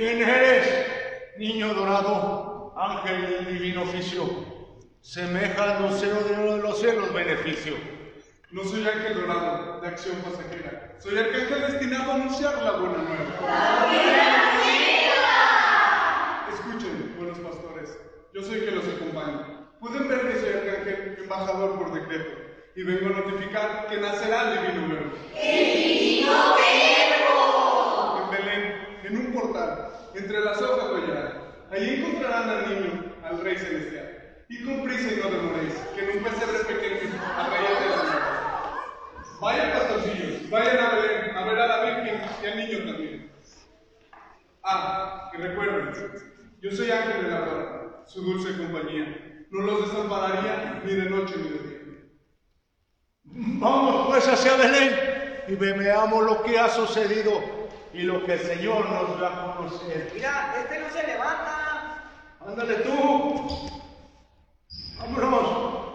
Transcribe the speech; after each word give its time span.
¿Quién 0.00 0.22
eres, 0.22 0.66
niño 1.36 1.74
dorado, 1.74 2.72
ángel 2.74 3.20
del 3.20 3.58
divino 3.58 3.82
oficio? 3.82 4.24
Semeja 5.02 5.62
al 5.62 5.82
lucero 5.82 6.22
de 6.22 6.32
uno 6.40 6.56
de 6.56 6.62
los 6.62 6.80
cielos 6.80 7.12
beneficio. 7.12 7.74
No 8.50 8.64
soy 8.64 8.88
ángel 8.88 9.20
dorado, 9.20 9.78
de 9.82 9.88
acción 9.88 10.16
pasajera. 10.22 10.96
Soy 11.00 11.18
arcángel 11.18 11.72
destinado 11.72 12.12
a 12.12 12.14
anunciar 12.14 12.62
la 12.62 12.70
buena 12.78 12.96
nueva. 12.96 13.24
Escuchen, 16.50 17.14
buenos 17.18 17.38
pastores, 17.40 17.98
yo 18.32 18.42
soy 18.42 18.60
que 18.60 18.70
los 18.70 18.84
acompaña. 18.88 19.68
Pueden 19.80 20.08
ver 20.08 20.32
que 20.32 20.40
soy 20.40 20.48
arcángel 20.48 21.16
embajador 21.20 21.78
por 21.78 21.92
decreto 21.92 22.40
y 22.74 22.84
vengo 22.84 23.08
a 23.08 23.18
notificar 23.20 23.86
que 23.86 23.98
nacerá 23.98 24.50
el 24.50 24.66
divino 24.66 24.94
verbo. 24.94 25.16
¡El 25.36 25.74
divino 25.74 26.32
verbo! 26.56 28.22
En 28.24 28.30
Belén, 28.30 28.80
en 29.04 29.16
un 29.16 29.32
portal, 29.32 29.90
entre 30.14 30.40
las 30.40 30.60
hojas 30.60 30.88
collarán. 30.88 31.32
Allí 31.70 31.94
encontrarán 32.00 32.48
al 32.48 32.68
niño, 32.68 33.14
al 33.22 33.40
Rey 33.40 33.56
Celestial. 33.56 34.44
Y 34.48 34.64
con 34.64 34.82
prisa 34.82 35.12
y 35.12 35.16
no 35.22 35.30
demoréis, 35.30 35.74
que 35.94 36.02
en 36.02 36.18
un 36.18 36.24
pesebre 36.24 36.58
pequeño 36.64 37.22
arrayáis 37.36 37.80
de 37.80 37.88
las 37.88 38.04
nubes. 38.04 39.40
Vayan 39.40 39.70
pastorcillos, 39.70 40.50
vayan 40.50 40.78
a 40.78 40.94
Belén, 40.96 41.36
a 41.36 41.44
ver 41.44 41.58
a 41.58 41.66
la 41.66 41.84
Virgen 41.84 42.20
y 42.42 42.46
al 42.46 42.56
niño 42.56 42.78
también. 42.78 43.30
Ah, 44.64 45.30
que 45.32 45.38
recuerden, 45.38 45.94
yo 46.60 46.70
soy 46.72 46.90
ángel 46.90 47.24
de 47.24 47.30
la 47.30 47.40
guarda, 47.40 48.04
su 48.06 48.22
dulce 48.22 48.56
compañía. 48.58 49.46
No 49.50 49.62
los 49.62 49.88
desampararía 49.88 50.82
ni 50.84 50.94
de 50.94 51.10
noche 51.10 51.34
ni 51.36 51.48
de 51.48 51.58
día. 51.58 51.78
Vamos 53.24 54.08
pues 54.08 54.28
hacia 54.28 54.56
Belén 54.56 54.94
y 55.48 55.54
veamos 55.54 56.24
lo 56.24 56.42
que 56.42 56.58
ha 56.58 56.68
sucedido 56.68 57.59
y 57.92 58.02
lo 58.02 58.24
que 58.24 58.34
el 58.34 58.40
Señor 58.40 58.88
nos 58.88 59.22
va 59.22 59.28
a 59.28 59.56
conocer. 59.56 60.12
Mira, 60.14 60.54
este 60.58 60.78
no 60.78 60.90
se 60.90 61.06
levanta. 61.06 62.04
Ándale 62.46 62.74
tú. 62.76 63.70
Vámonos. 64.98 65.89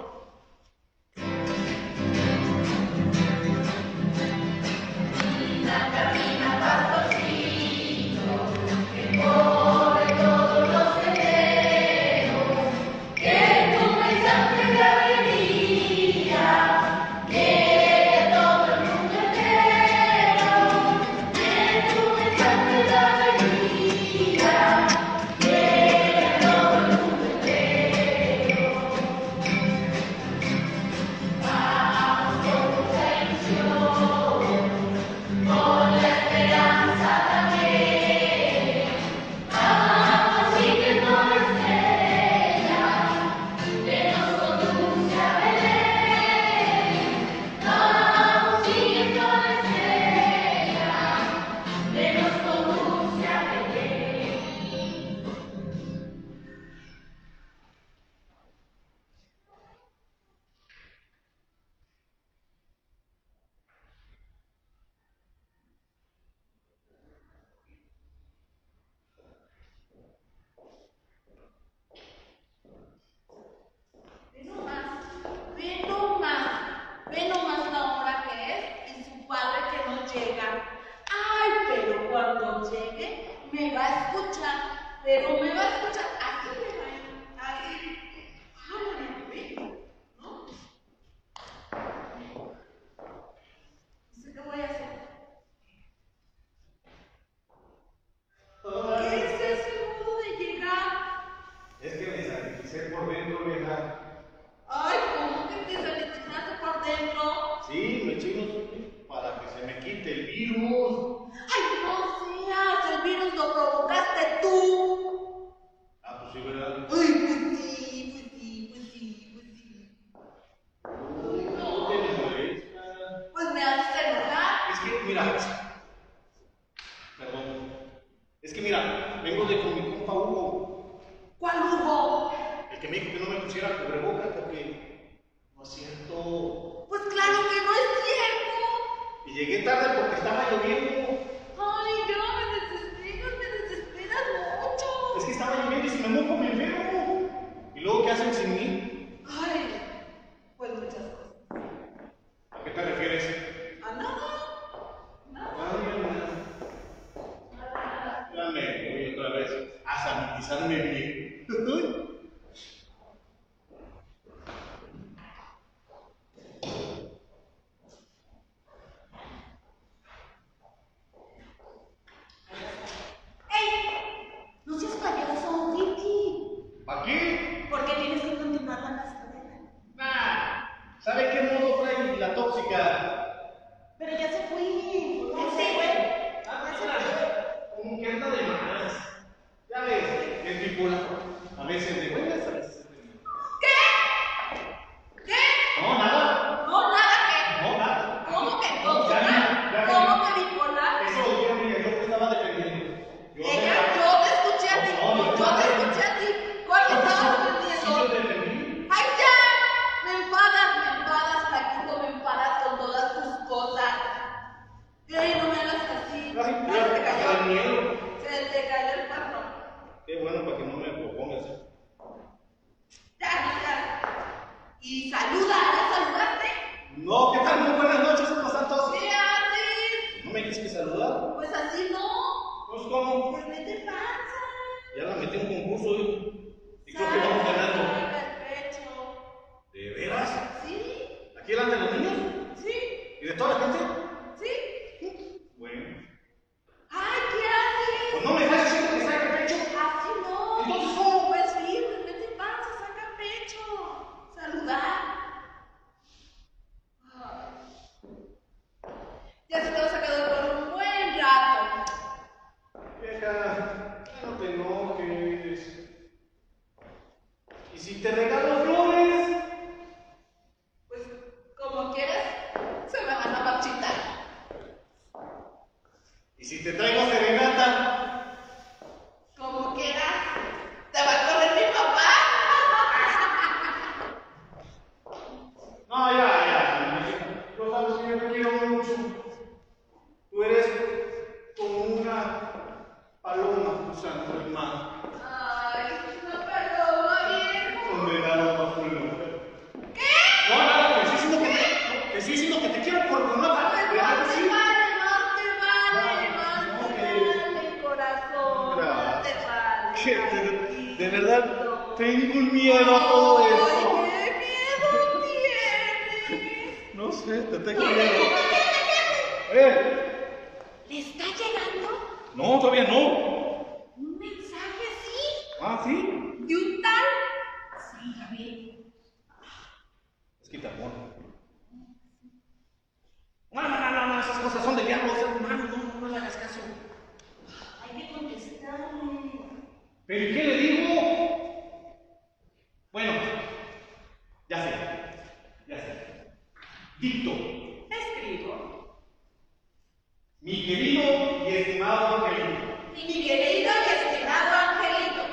Mi 350.45 350.63
querido 350.63 351.49
y 351.49 351.55
estimado 351.55 352.17
Angelito. 352.17 352.77
Mi 352.93 353.27
querido 353.27 353.71
y 353.81 354.13
estimado 354.13 354.55
Angelito. 354.55 355.23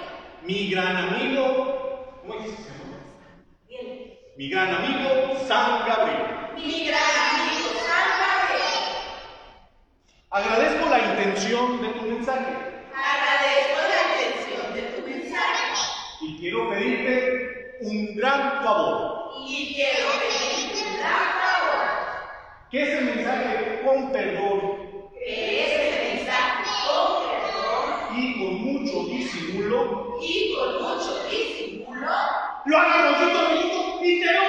Mi 0.40 0.70
gran 0.70 0.96
amigo. 0.96 2.16
¿Cómo 2.22 2.34
es 2.40 2.46
que 2.46 2.62
se? 2.62 2.70
Bien. 3.68 4.18
Mi 4.38 4.48
gran 4.48 4.74
amigo 4.74 5.36
San 5.46 5.86
Gabriel. 5.86 6.22
Mi 6.56 6.86
gran 6.86 7.12
amigo 7.28 7.68
San 7.86 8.08
Gabriel. 8.22 8.72
Agradezco 10.30 10.88
la 10.88 10.98
intención 10.98 11.82
de 11.82 11.88
tu 11.88 12.02
mensaje. 12.06 12.52
Agradezco 12.96 13.80
la 13.92 14.00
intención 14.14 14.74
de 14.74 14.82
tu 14.82 15.06
mensaje. 15.10 15.62
Y 16.22 16.38
quiero 16.38 16.70
pedirte 16.70 17.76
un 17.82 18.16
gran 18.16 18.64
favor. 18.64 19.30
Y 19.46 19.74
quiero 19.74 20.08
pedirte 20.20 20.88
un 20.88 20.96
gran 20.96 21.28
favor. 21.42 21.84
Que 22.70 22.82
ese 22.82 23.00
mensaje 23.02 23.82
con 23.84 24.10
perdón 24.10 24.81
mucho 28.92 29.08
disimulo. 29.08 30.18
Y 30.20 30.54
con 30.54 30.82
mucho 30.82 31.24
disimulo. 31.30 32.10
Lo 32.64 32.78
agarró 32.78 33.10
yo 33.20 33.32
también 33.32 33.70
y 34.02 34.20
te 34.20 34.32
lo 34.32 34.42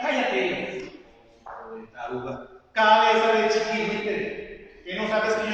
Cállate, 0.00 0.90
cabeza 2.72 3.32
de 3.32 3.48
chiquilín, 3.48 4.02
que 4.02 4.94
no 4.96 5.08
sabes 5.08 5.34
que 5.34 5.51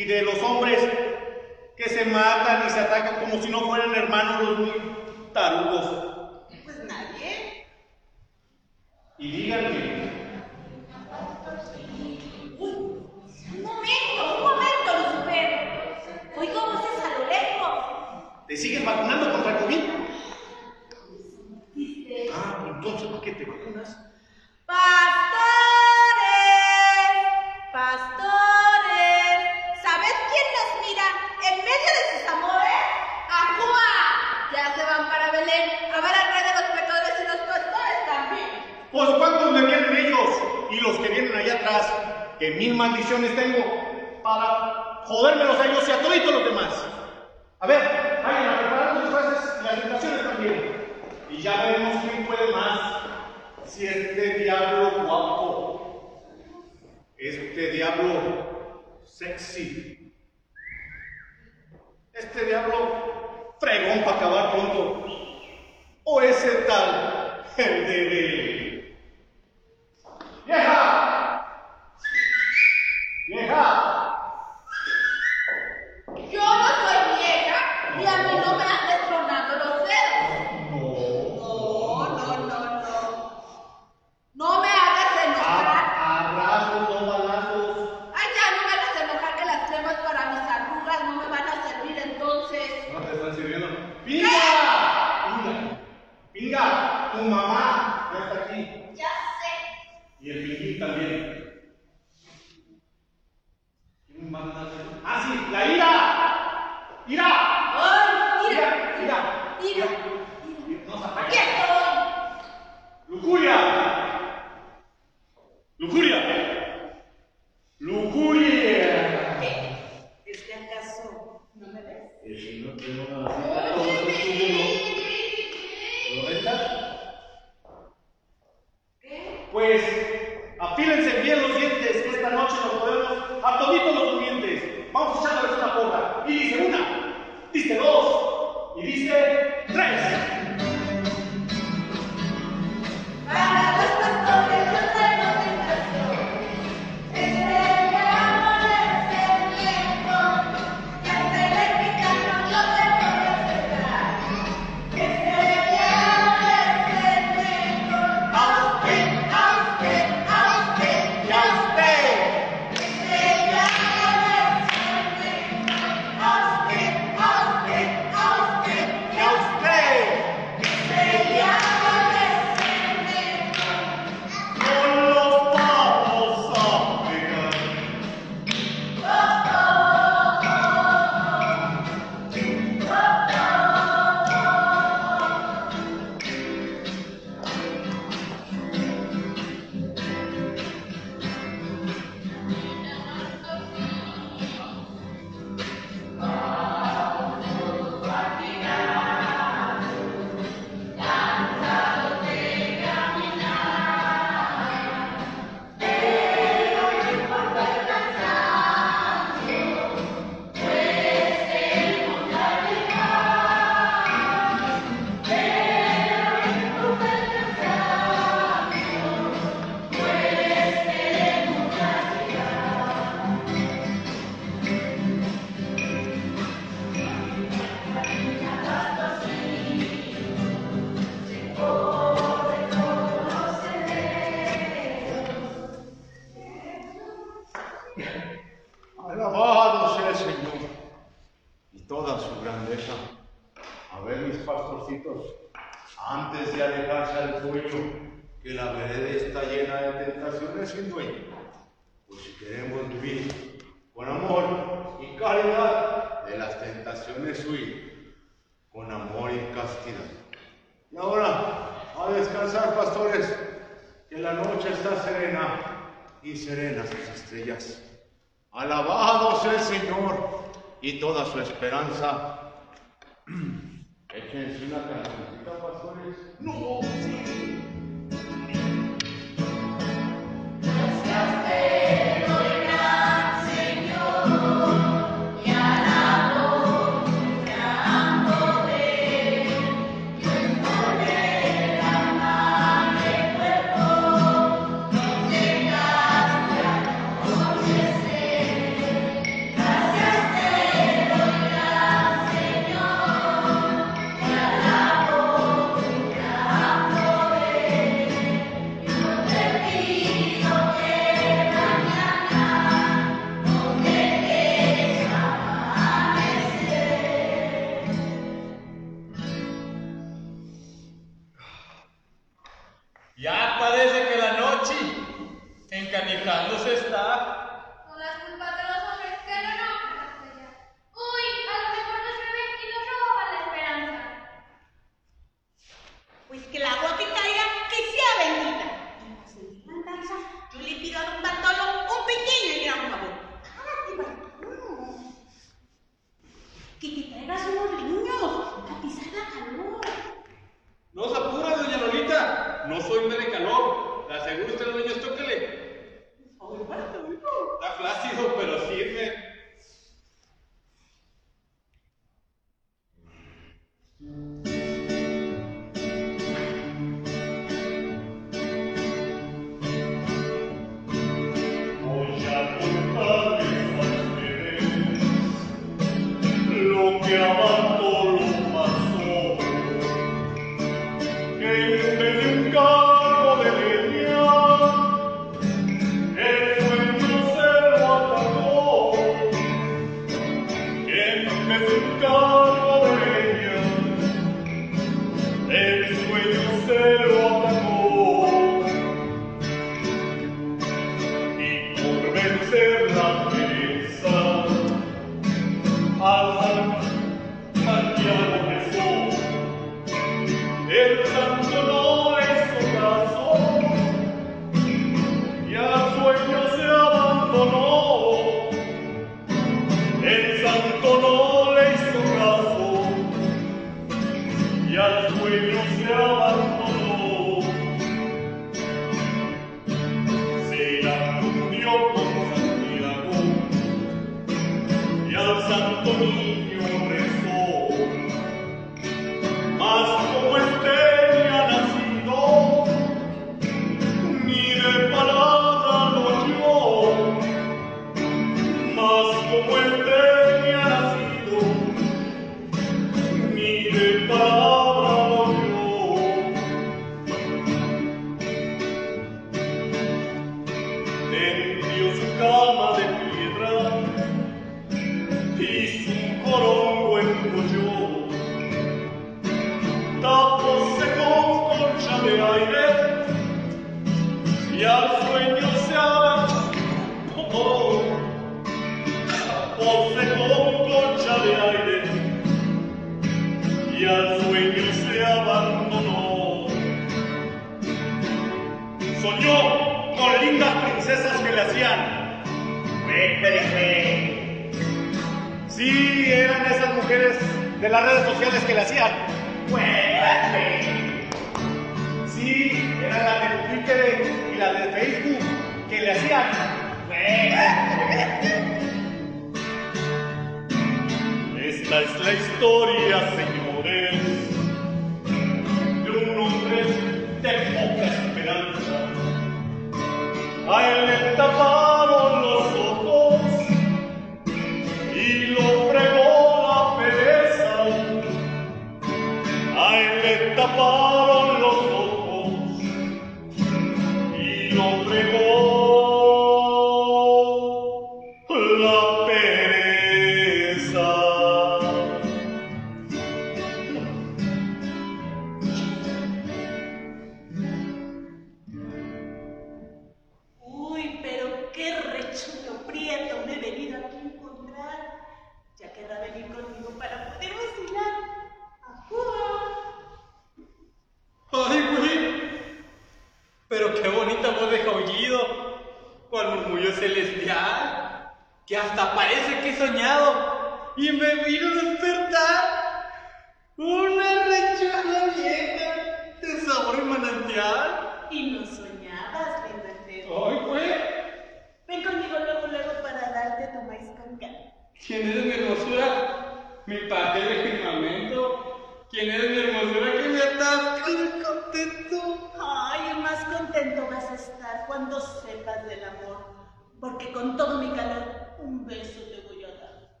¿Quién 584.84 585.08
es 585.08 585.24
mi 585.24 585.30
hermosura? 585.30 586.62
Mi 586.66 586.76
papel 586.88 587.28
de 587.28 587.50
firmamento. 587.50 588.86
¿Quién 588.90 589.10
es 589.10 589.30
mi 589.30 589.38
hermosura 589.38 589.92
que 589.92 590.08
me 590.08 590.20
atasca 590.20 590.88
de 590.88 591.22
contento? 591.22 592.32
Ay, 592.40 593.00
más 593.00 593.24
contento 593.26 593.86
vas 593.88 594.10
a 594.10 594.14
estar 594.16 594.66
cuando 594.66 595.00
sepas 595.00 595.68
del 595.68 595.84
amor. 595.84 596.34
Porque 596.80 597.12
con 597.12 597.36
todo 597.36 597.58
mi 597.58 597.70
calor, 597.76 598.34
un 598.40 598.66
beso 598.66 599.00
te 599.02 599.20
voy 599.28 599.44
a 599.44 599.48
dar. 599.48 600.00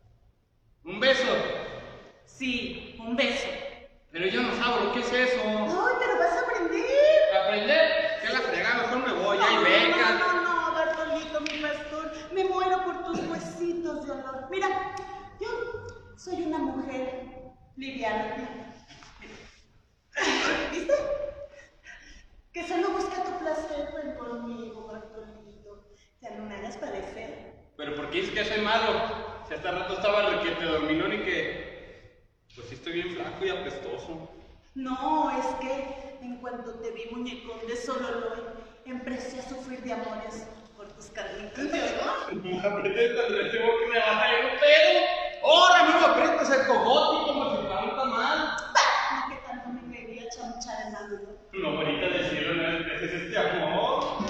Un 0.84 0.98
beso. 0.98 1.32
Sí, 2.24 2.96
un 2.98 3.14
beso. 3.14 3.46
Pero 4.10 4.26
yo 4.26 4.42
no 4.42 4.52
sabo 4.56 4.92
qué 4.94 5.00
es 5.00 5.12
eso. 5.12 5.42
Ay, 5.46 5.94
pero 6.00 6.18
vas 6.18 6.32
a 6.32 6.40
aprender. 6.40 6.84
¿Aprender? 7.40 8.20
¿Qué 8.20 8.32
la 8.32 8.40
frega? 8.40 8.74
Mejor 8.74 8.98
me 9.06 9.24
voy, 9.24 9.38
no, 9.38 9.44
hay 9.44 9.54
no, 9.54 9.62
becas. 9.62 10.18
No, 10.18 10.42
no, 10.42 10.42
no, 10.42 10.72
Bartolito, 10.72 11.40
mi 11.40 11.62
pastor. 11.62 12.12
Me 12.34 12.44
muero 12.44 12.71
de 14.04 14.12
olor. 14.12 14.48
Mira, 14.50 14.94
yo 15.40 15.48
soy 16.16 16.42
una 16.42 16.58
mujer 16.58 17.28
liviana. 17.76 18.74
¿Viste? 20.70 20.94
Que 22.52 22.68
solo 22.68 22.90
busca 22.90 23.24
tu 23.24 23.38
placer 23.38 23.88
ven 23.94 24.14
conmigo, 24.16 24.86
Bartolito. 24.86 25.84
Ya 26.20 26.30
no 26.30 26.44
me 26.44 26.56
hagas 26.56 26.76
padecer. 26.76 27.54
Pero 27.76 27.94
¿por 27.94 28.10
qué 28.10 28.20
dices 28.20 28.34
que 28.34 28.44
soy 28.44 28.62
malo? 28.62 29.42
Si 29.48 29.54
hasta 29.54 29.70
rato 29.70 29.94
estaba 29.94 30.30
requete 30.30 30.64
dormilón 30.64 31.12
y 31.14 31.22
que... 31.22 31.72
Pues 32.54 32.68
sí 32.68 32.74
estoy 32.74 32.92
bien 32.92 33.14
flaco 33.14 33.46
y 33.46 33.48
apestoso. 33.48 34.28
No, 34.74 35.30
es 35.30 35.46
que 35.56 36.18
en 36.20 36.36
cuanto 36.36 36.74
te 36.80 36.90
vi 36.90 37.06
muñecón 37.10 37.66
de 37.66 37.76
solo 37.76 38.08
lo 38.10 38.62
empecé 38.84 39.40
a 39.40 39.48
sufrir 39.48 39.80
de 39.82 39.92
amores 39.94 40.46
No 41.02 42.70
me 42.70 42.88
recibo 42.88 43.68
que 43.78 43.86
me 43.90 43.98
a 43.98 44.12
un 44.40 44.60
pedo. 44.60 44.92
Ahora 45.42 45.82
no 45.82 45.98
me 45.98 46.06
aprietas 46.06 46.50
el 46.50 46.66
cogote 46.68 47.26
como 47.26 47.50
si 47.50 47.66
fuera 47.66 47.82
un 47.82 47.96
tamal. 47.96 48.56
Bah, 48.72 49.26
¿Qué 49.28 49.36
tanto 49.44 49.68
me 49.70 49.96
quería 49.96 50.28
chamuchar 50.30 50.86
en 50.86 50.92
la 50.92 51.00
luna? 51.08 51.32
No, 51.54 51.76
bonita 51.76 52.06
del 52.06 52.30
cielo, 52.30 52.54
no 52.54 52.62
desprecies 52.62 53.12
este 53.14 53.36
amor. 53.36 54.21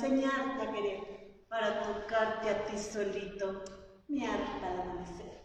Enseñarte 0.00 0.62
a 0.62 0.72
querer, 0.72 1.00
para 1.48 1.82
tocarte 1.82 2.48
a 2.48 2.64
ti 2.64 2.78
solito, 2.78 3.64
mi 4.08 4.24
arpa 4.24 4.66
al 4.66 4.80
amanecer. 4.80 5.44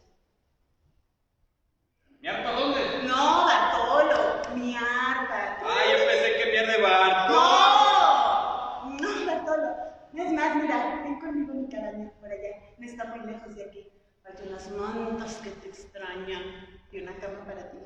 ¿Mi 2.21 2.27
arpa 2.29 2.51
dónde? 2.53 3.03
No, 3.03 3.45
Bartolo, 3.45 4.55
mi 4.55 4.75
arpa. 4.75 5.57
Ay, 5.61 5.91
yo 5.91 6.05
pensé 6.05 6.37
que 6.37 6.45
mi 6.45 6.67
de 6.71 6.81
barco. 6.81 7.33
¡No! 7.33 8.89
No, 8.91 9.25
Bartolo. 9.25 9.75
Es 10.15 10.31
más, 10.31 10.55
mira, 10.55 11.01
ven 11.03 11.19
conmigo 11.19 11.53
mi 11.53 11.67
cabaña 11.67 12.09
por 12.21 12.31
allá. 12.31 12.73
No 12.77 12.85
está 12.85 13.05
muy 13.05 13.19
lejos 13.25 13.55
de 13.55 13.65
aquí. 13.65 13.91
Hay 14.23 14.47
unas 14.47 14.71
mantas 14.71 15.35
que 15.35 15.49
te 15.49 15.67
extrañan 15.67 16.43
y 16.91 17.01
una 17.01 17.15
cama 17.17 17.45
para 17.45 17.69
ti. 17.69 17.77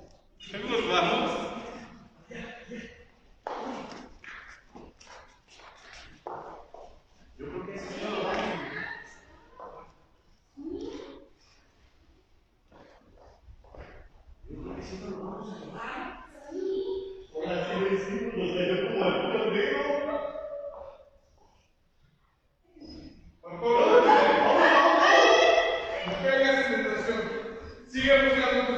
Nos 0.54 0.88
vamos. 0.88 1.32
Venga 26.22 26.64
sin 26.64 26.76
tentación. 26.76 27.22
Sigue 27.88 28.24
buscando 28.26 28.69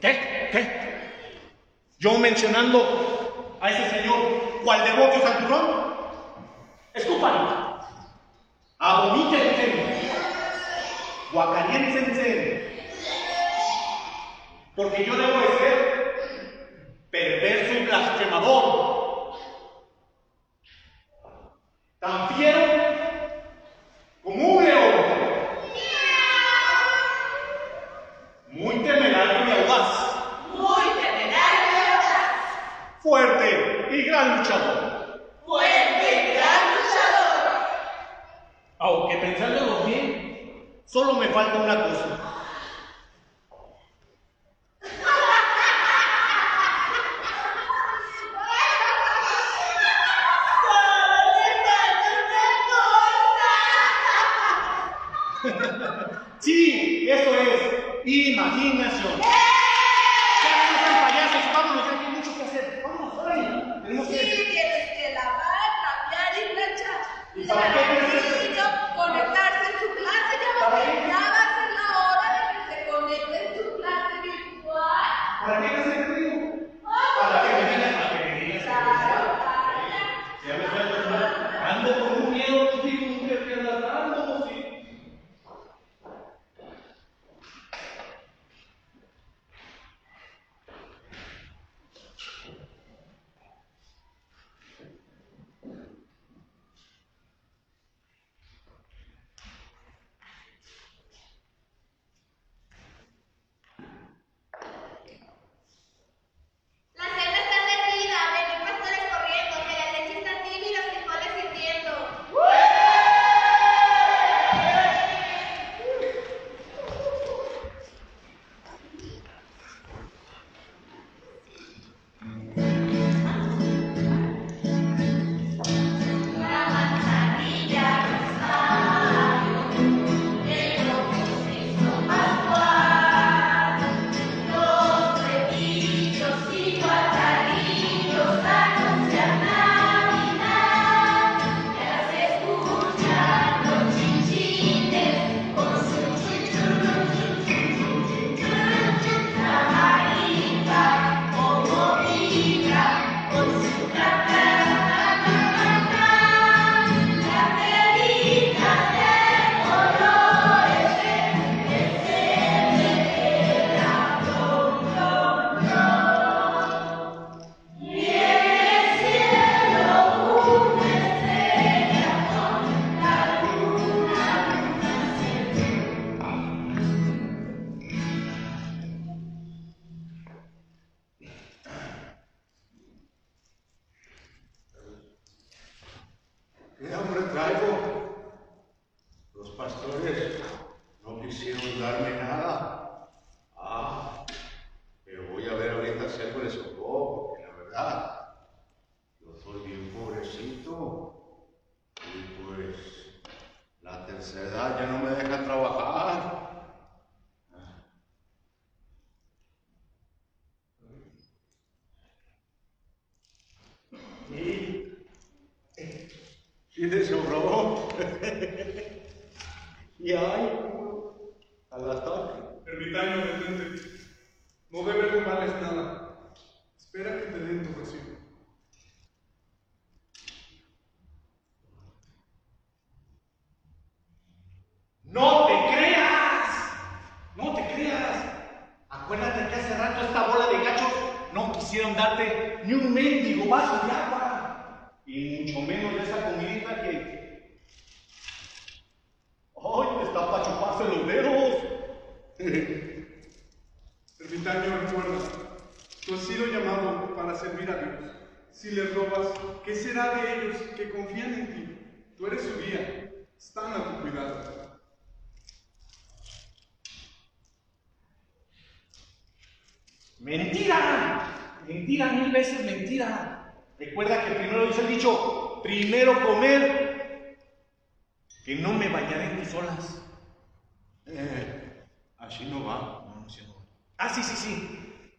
¿Qué? 0.00 0.48
¿Qué? 0.52 0.88
Yo 1.98 2.16
mencionando 2.18 3.58
a 3.60 3.70
ese 3.70 3.90
señor 3.90 4.62
Gualdebocio 4.62 5.20
Santurrón. 5.20 5.94
Escúpalo. 6.94 7.80
Abonítense. 8.78 10.10
Guacaniénsense. 11.32 12.68
Porque 14.76 15.04
yo 15.04 15.16
debo 15.16 15.40
de 15.40 15.58
ser 15.58 16.14
perverso 17.10 17.74
y 17.74 17.86
blasfemador 17.86 18.97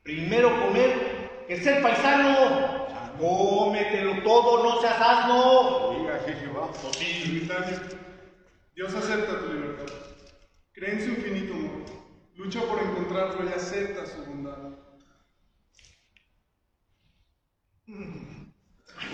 Primero 0.10 0.50
comer, 0.60 1.46
que 1.48 1.62
ser 1.62 1.84
paisano. 1.84 2.88
Cómetelo 3.20 4.24
todo, 4.24 4.64
no 4.64 4.82
seas 4.82 5.00
asno. 5.00 5.94
Sí 5.94 6.48
va. 6.48 6.72
Pues 6.72 7.82
Dios 8.74 8.96
acepta 8.96 9.40
tu 9.40 9.54
libertad. 9.54 9.86
Cree 10.72 10.94
en 10.94 11.02
su 11.02 11.10
infinito 11.10 11.54
amor. 11.54 11.86
Lucha 12.38 12.60
por 12.62 12.80
encontrarlo 12.80 13.48
y 13.48 13.54
acepta 13.54 14.08
su 14.08 14.26
bondad. 14.26 14.58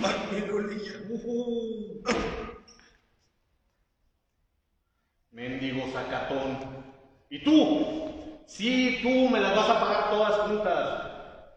Ay, 0.02 0.30
me 0.32 0.42
dolía. 0.48 0.94
Uh. 1.10 2.04
Mendigo 5.32 5.92
sacatón. 5.92 6.58
¿Y 7.30 7.44
tú? 7.44 8.25
Sí, 8.48 9.00
tú 9.02 9.30
me 9.30 9.40
las 9.40 9.56
vas 9.56 9.70
a 9.70 9.80
pagar 9.80 10.10
todas 10.10 10.34
juntas. 10.48 11.12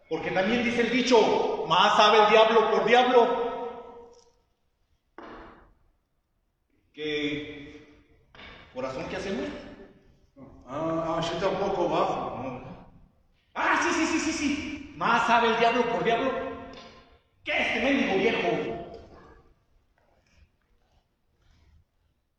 Porque 0.08 0.30
también 0.30 0.64
dice 0.64 0.80
el 0.80 0.90
dicho, 0.90 1.64
más 1.68 1.96
sabe 1.96 2.24
el 2.24 2.30
diablo 2.30 2.70
por 2.70 2.84
diablo. 2.86 3.48
¿Qué? 6.92 7.86
¿Corazón 8.74 9.06
qué 9.10 9.16
hacemos? 9.16 9.48
Ah, 10.66 11.16
así 11.18 11.34
tampoco 11.40 11.90
va. 11.90 12.84
Ah, 13.54 13.80
sí, 13.82 13.90
sí, 13.90 14.06
sí, 14.06 14.18
sí, 14.18 14.32
sí. 14.32 14.94
Más 14.96 15.26
sabe 15.26 15.48
el 15.48 15.58
diablo 15.58 15.82
por 15.92 16.04
diablo 16.04 16.32
que 17.44 17.52
este 17.52 17.80
mendigo 17.80 18.16
viejo. 18.18 18.48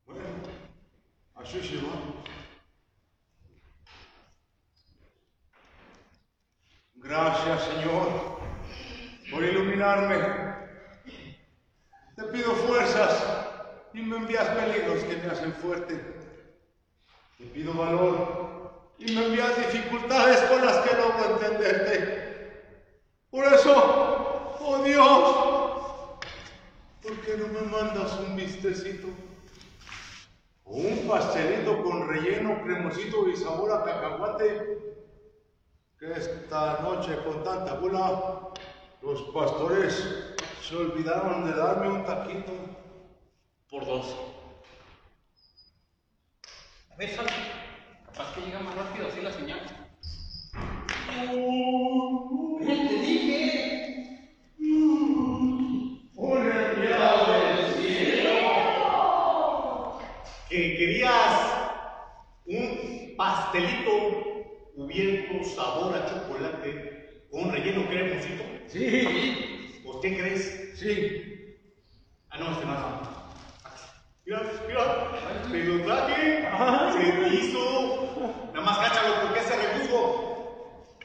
Bueno, 0.05 0.23
así 1.35 1.61
sí 1.61 1.77
va. 1.77 1.98
Gracias, 7.09 7.63
Señor, 7.63 8.37
por 9.31 9.43
iluminarme. 9.43 10.15
Te 12.15 12.23
pido 12.25 12.53
fuerzas 12.53 13.25
y 13.95 14.01
me 14.03 14.17
envías 14.17 14.47
peligros 14.49 15.03
que 15.05 15.17
me 15.17 15.31
hacen 15.31 15.51
fuerte. 15.53 15.99
Te 17.39 17.45
pido 17.45 17.73
valor 17.73 18.93
y 18.99 19.15
me 19.15 19.25
envías 19.25 19.57
dificultades 19.57 20.39
con 20.41 20.63
las 20.63 20.77
que 20.87 20.95
logro 20.97 21.33
entenderte. 21.33 22.77
Por 23.31 23.43
eso, 23.53 24.57
oh 24.59 24.83
Dios, 24.83 26.19
¿por 27.01 27.21
qué 27.21 27.37
no 27.37 27.47
me 27.47 27.61
mandas 27.71 28.19
un 28.19 28.35
vistecito? 28.35 29.07
O 30.63 30.73
un 30.73 31.07
pastelito 31.07 31.81
con 31.81 32.07
relleno 32.07 32.61
cremosito 32.61 33.27
y 33.27 33.35
sabor 33.35 33.71
a 33.71 33.83
cacahuate. 33.83 34.88
Que 35.99 36.13
esta 36.13 36.79
noche 36.81 37.17
con 37.25 37.43
tanta 37.43 37.73
gula, 37.73 38.53
los 39.01 39.21
pastores 39.33 40.33
se 40.61 40.75
olvidaron 40.77 41.43
de 41.43 41.51
darme 41.51 41.89
un 41.89 42.05
taquito. 42.05 42.53
Por 43.69 43.85
dos. 43.85 44.15
A 46.89 46.95
ver, 46.95 47.09
sal. 47.09 47.25
Capaz 48.05 48.33
que 48.33 48.39
llega 48.39 48.59
más 48.61 48.75
rápido 48.75 49.09
así 49.09 49.19
la 49.19 49.33
señal. 49.33 49.59
¡Ven, 52.61 52.87
te 52.87 52.93
dije! 53.01 54.29
Un 54.57 56.11
enviado 56.15 57.33
del 57.33 57.73
cielo. 57.73 58.39
Que 60.47 60.77
querías 60.77 61.33
un 62.45 63.15
pastelito 63.17 64.28
cubierto 64.79 65.43
sabor 65.43 65.93
a 65.93 66.05
chocolate 66.05 67.25
con 67.29 67.51
relleno 67.51 67.85
cremosito. 67.89 68.43
Sí, 68.67 69.81
¿Por 69.83 69.99
qué 69.99 70.17
crees? 70.17 70.71
sí. 70.79 71.57
Ah, 72.29 72.37
no, 72.39 72.51
este 72.51 72.63
es 72.63 72.69
Mira, 74.25 74.41
mira, 74.67 75.47
me 75.49 75.63
lo 75.63 75.83
traje, 75.83 76.47
se 76.93 77.35
hizo. 77.35 78.33
Nada 78.53 78.61
más 78.61 78.77
cáchalo 78.77 79.21
porque 79.23 79.39
ese 79.39 79.55
rebujo. 79.57 80.95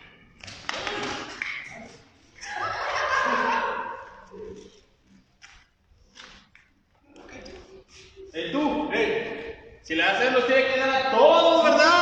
¡Eh, 8.35 8.51
tú! 8.53 8.91
¡Eh! 8.93 9.81
Si 9.83 9.95
le 9.95 10.03
haces 10.03 10.33
los 10.33 10.47
tiene 10.47 10.67
que 10.67 10.79
dar 10.79 11.07
a 11.07 11.11
todos, 11.11 11.65
¿verdad? 11.65 11.94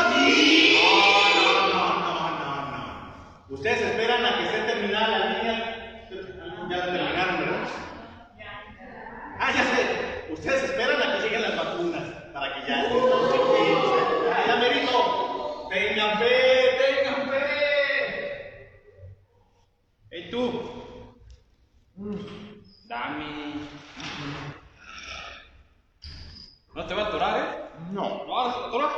Ustedes 3.53 3.83
esperan 3.83 4.25
a 4.25 4.39
que 4.39 4.45
esté 4.45 4.63
terminada 4.63 5.19
la 5.19 5.27
línea. 5.27 6.09
Ya 6.71 6.85
terminaron, 6.87 7.39
¿verdad? 7.39 7.69
Ah, 9.39 9.53
ya 9.55 9.65
sé. 9.65 10.33
Ustedes 10.33 10.63
esperan 10.65 11.03
a 11.03 11.13
que 11.13 11.23
lleguen 11.25 11.43
las 11.43 11.57
vacunas 11.59 12.03
para 12.33 12.55
que 12.55 12.67
ya 12.67 12.83
estén 12.83 12.99
todos 12.99 13.29
tranquilos, 13.29 13.85
¿eh? 13.85 14.45
Ya, 14.47 14.57
merito. 14.57 15.69
Tengan 15.69 16.19
fe, 16.19 16.35
tengan 16.81 17.29
fe. 17.29 18.71
¡Ey, 20.13 20.31
tú! 20.31 21.13
Dame. 22.89 23.53
No 26.75 26.87
te 26.87 26.95
va 26.95 27.03
a 27.03 27.07
atorar, 27.07 27.39
¿eh? 27.39 27.49
No, 27.91 28.25
¿No 28.25 28.35
vas 28.35 28.57
a 28.57 28.67
atorar? 28.69 28.91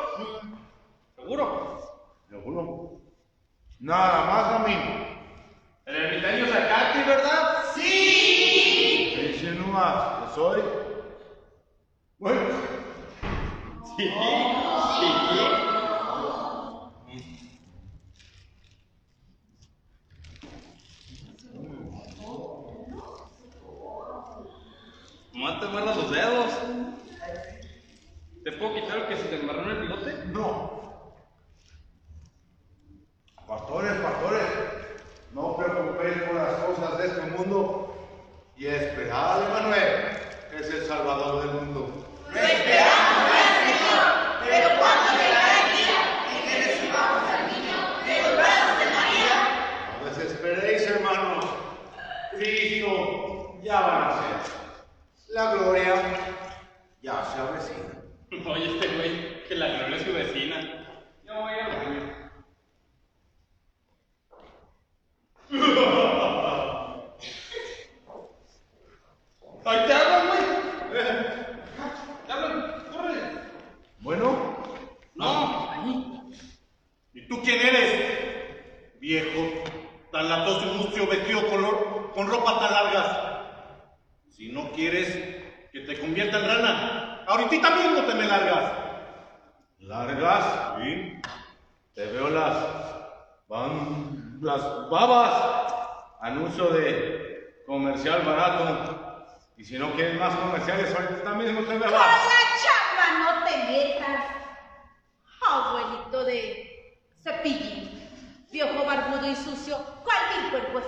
¿Seguro? 1.16 2.04
seguro. 2.30 3.04
Nada 3.80 4.23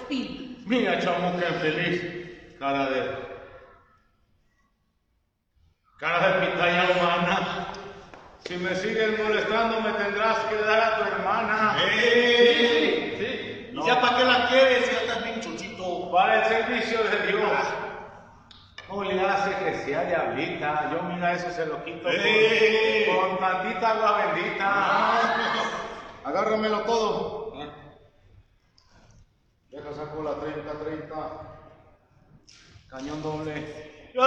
Mira, 0.08 0.98
chamo, 1.00 1.38
qué 1.38 1.46
feliz. 1.46 2.56
Cara 2.58 2.90
de. 2.90 3.26
Cara 5.98 6.28
de 6.28 6.46
pitaya 6.46 6.88
humana. 6.90 7.68
Si 8.44 8.56
me 8.56 8.74
sigues 8.76 9.18
molestando, 9.18 9.80
me 9.80 9.92
tendrás 9.92 10.38
que 10.46 10.56
dar 10.56 10.80
a 10.80 10.96
tu 10.96 11.02
hermana. 11.04 11.76
¡Eh! 11.80 13.16
Sí, 13.18 13.72
sí. 13.72 13.86
Ya 13.86 14.00
para 14.00 14.16
qué 14.16 14.24
la 14.24 14.48
quieres? 14.48 14.92
Ya 14.92 14.98
estás 15.00 15.24
bien 15.24 15.40
chochito. 15.40 16.10
Para 16.12 16.42
el 16.42 16.44
servicio 16.44 17.02
de 17.02 17.26
Dios. 17.26 17.52
No 18.88 19.02
le 19.02 19.20
hace 19.20 19.50
que 19.64 19.74
sea 19.84 20.04
diablita. 20.04 20.90
Yo, 20.92 21.02
mira, 21.02 21.32
eso 21.32 21.50
se 21.50 21.66
lo 21.66 21.84
quito. 21.84 22.08
¡Eh! 22.08 23.06
Con, 23.08 23.30
con 23.30 23.38
tantita 23.38 23.90
agua 23.90 24.32
bendita. 24.32 24.64
Ah. 24.64 25.54
Agárramelo 26.24 26.82
todo. 26.82 27.35
Acá 29.86 29.94
sacó 29.94 30.22
la 30.24 30.32
30-30. 30.32 31.14
Cañón 32.88 33.22
doble. 33.22 34.10
¡No! 34.14 34.26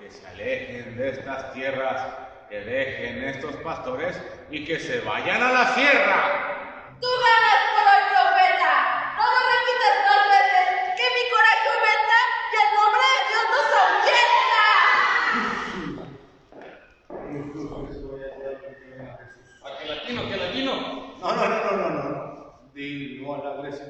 Que 0.00 0.10
se 0.10 0.26
alejen 0.26 0.96
de 0.96 1.10
estas 1.10 1.52
tierras, 1.52 2.14
que 2.48 2.60
dejen 2.60 3.22
estos 3.22 3.54
pastores 3.56 4.20
y 4.50 4.64
que 4.64 4.80
se 4.80 5.02
vayan 5.02 5.40
a 5.40 5.52
la 5.52 5.74
sierra. 5.74 6.96
¡Tú 7.00 7.06
ganas, 7.06 7.60
la 23.54 23.58
iglesia. 23.58 23.89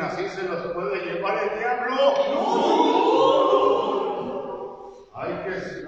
así 0.00 0.28
se 0.28 0.42
los 0.44 0.72
puede 0.72 1.04
llevar 1.04 1.42
el 1.42 1.58
diablo. 1.58 2.14
No. 2.32 3.56
Hay 5.14 5.32
que 5.44 5.85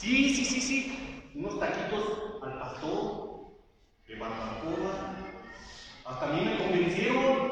Sí, 0.00 0.34
sí, 0.34 0.44
sí, 0.44 0.60
sí. 0.60 0.90
Unos 1.34 1.58
taquitos 1.58 2.02
al 2.40 2.58
pastor, 2.58 3.34
de 4.08 4.16
barbacoa. 4.16 4.92
Hasta 6.04 6.26
a 6.26 6.32
mí 6.34 6.44
me 6.44 6.58
convencieron. 6.58 7.49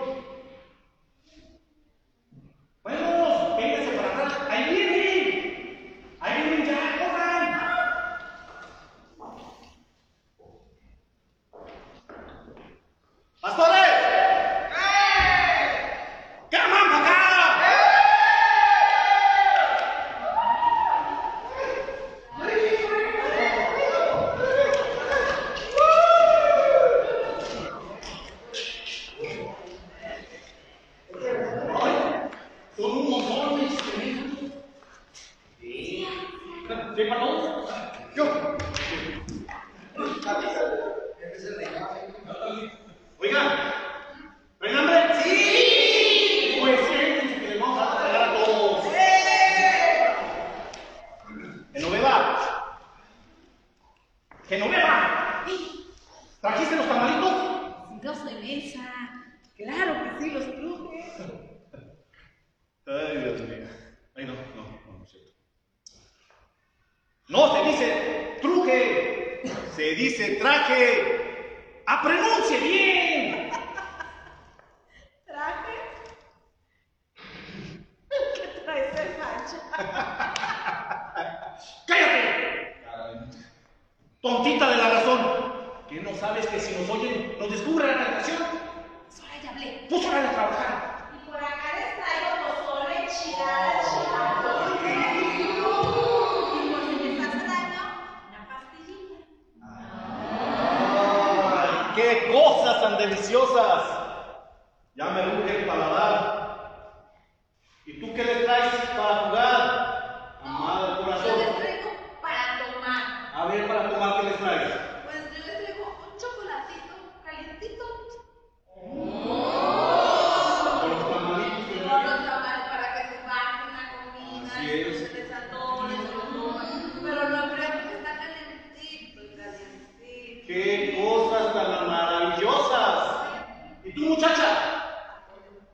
Y 133.98 134.00
tú, 134.00 134.10
muchacha. 134.10 134.46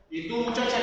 Y 0.08 0.28
tú, 0.28 0.36
muchacha. 0.38 0.73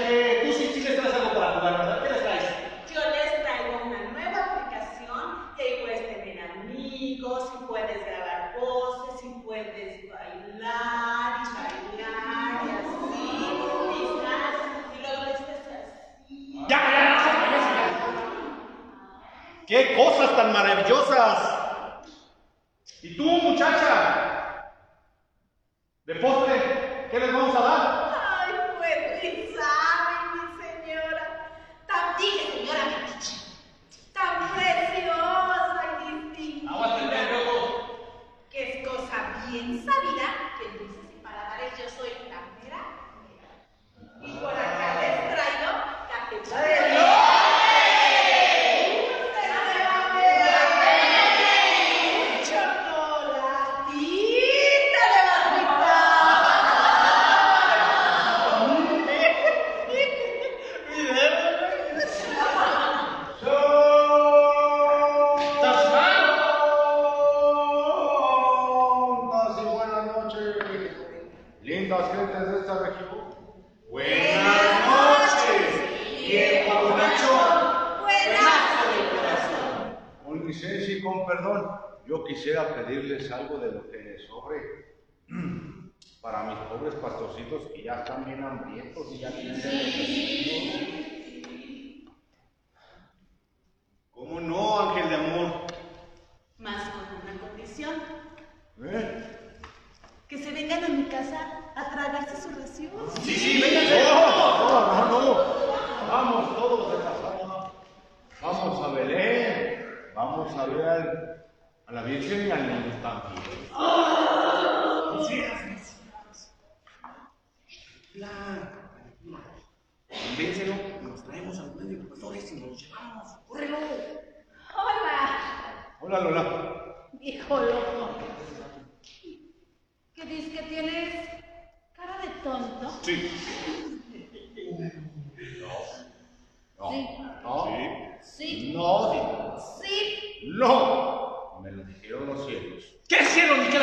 No, 140.53 141.61
me 141.63 141.71
lo 141.71 141.83
dijeron 141.85 142.27
los 142.27 142.45
cielos. 142.45 142.83
¿Qué 143.07 143.23
cielos 143.23 143.59
ni 143.59 143.67
qué? 143.67 143.79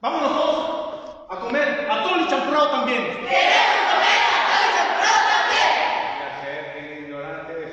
Vámonos 0.00 0.32
todos 0.32 1.30
a 1.30 1.36
comer 1.40 1.86
a 1.88 2.02
todo 2.02 2.16
el 2.16 2.26
champurrado 2.28 2.70
también. 2.70 3.02
¡Queremos 3.04 3.76
comer 3.86 4.18
a 4.26 4.50
todo 4.50 4.64
el 4.66 4.74
champurrado 4.74 5.30
también! 5.30 6.74
Y 6.74 7.04
ignorantes 7.04 7.70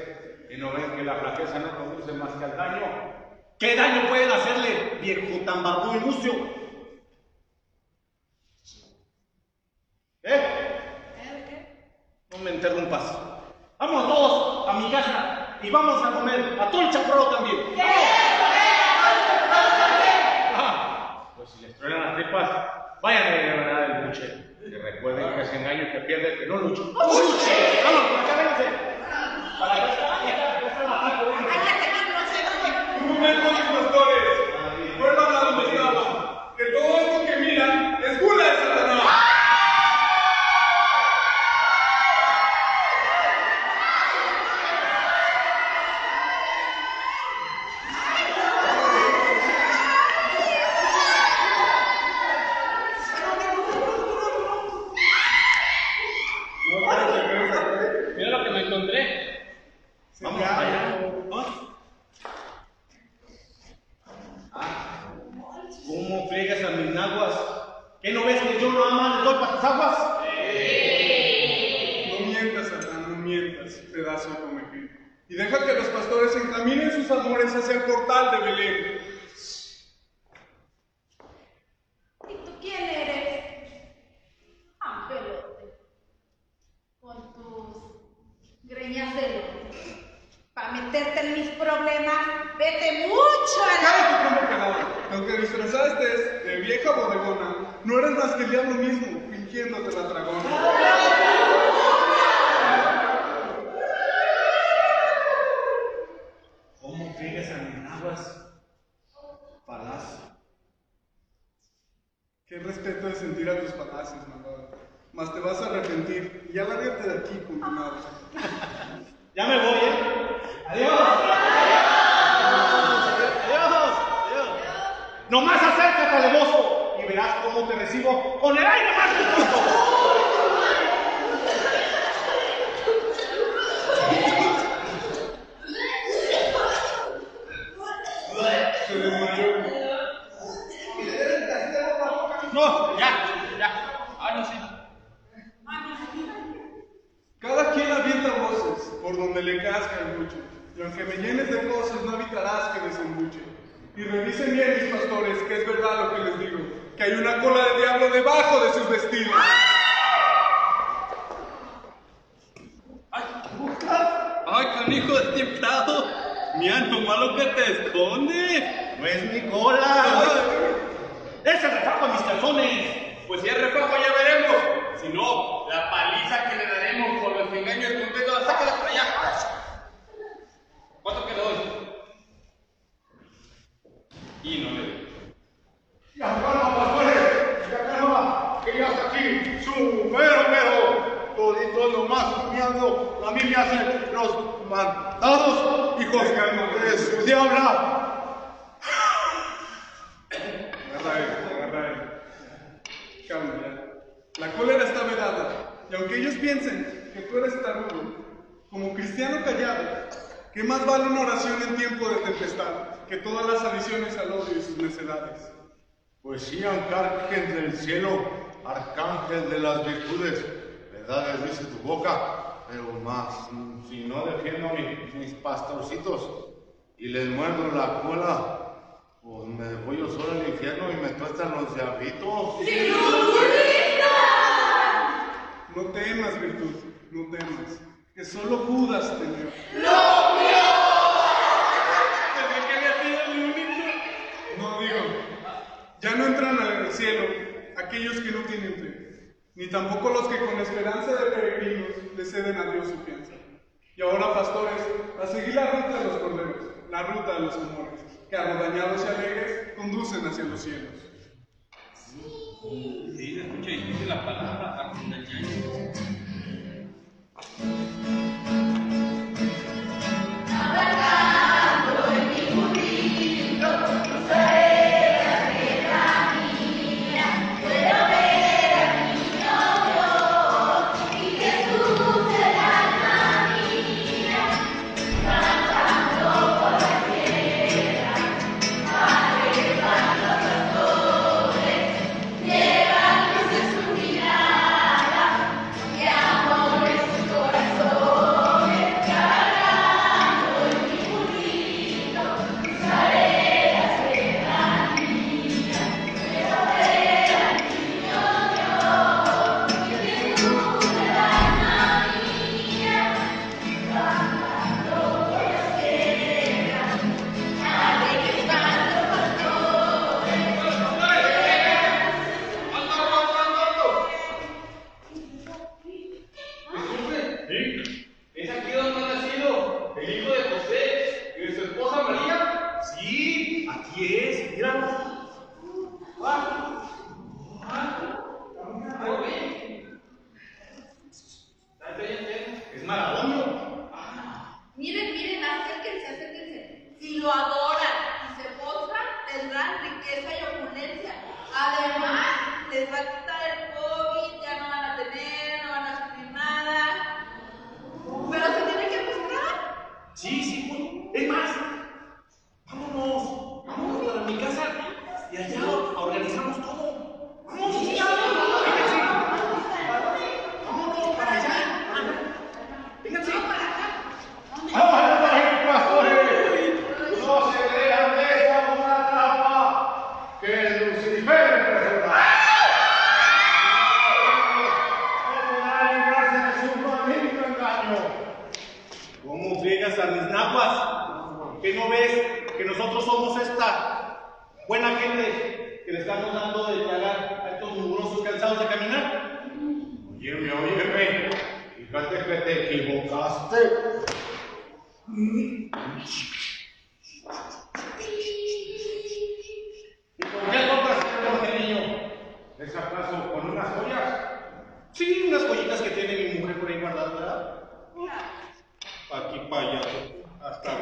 que 0.47 0.57
no 0.57 0.71
ven 0.73 0.91
que 0.95 1.03
la 1.03 1.15
flaqueza 1.15 1.57
no 1.57 1.75
conduce 1.75 2.13
más 2.13 2.33
que 2.33 2.45
al 2.45 2.55
daño. 2.55 2.85
¿Qué 3.57 3.75
daño 3.75 4.09
pueden 4.09 4.31
hacerle, 4.31 4.99
viejo 5.01 5.43
tan 5.43 5.63
barbudo 5.63 5.95
y 5.95 5.99
mucio? 6.01 6.33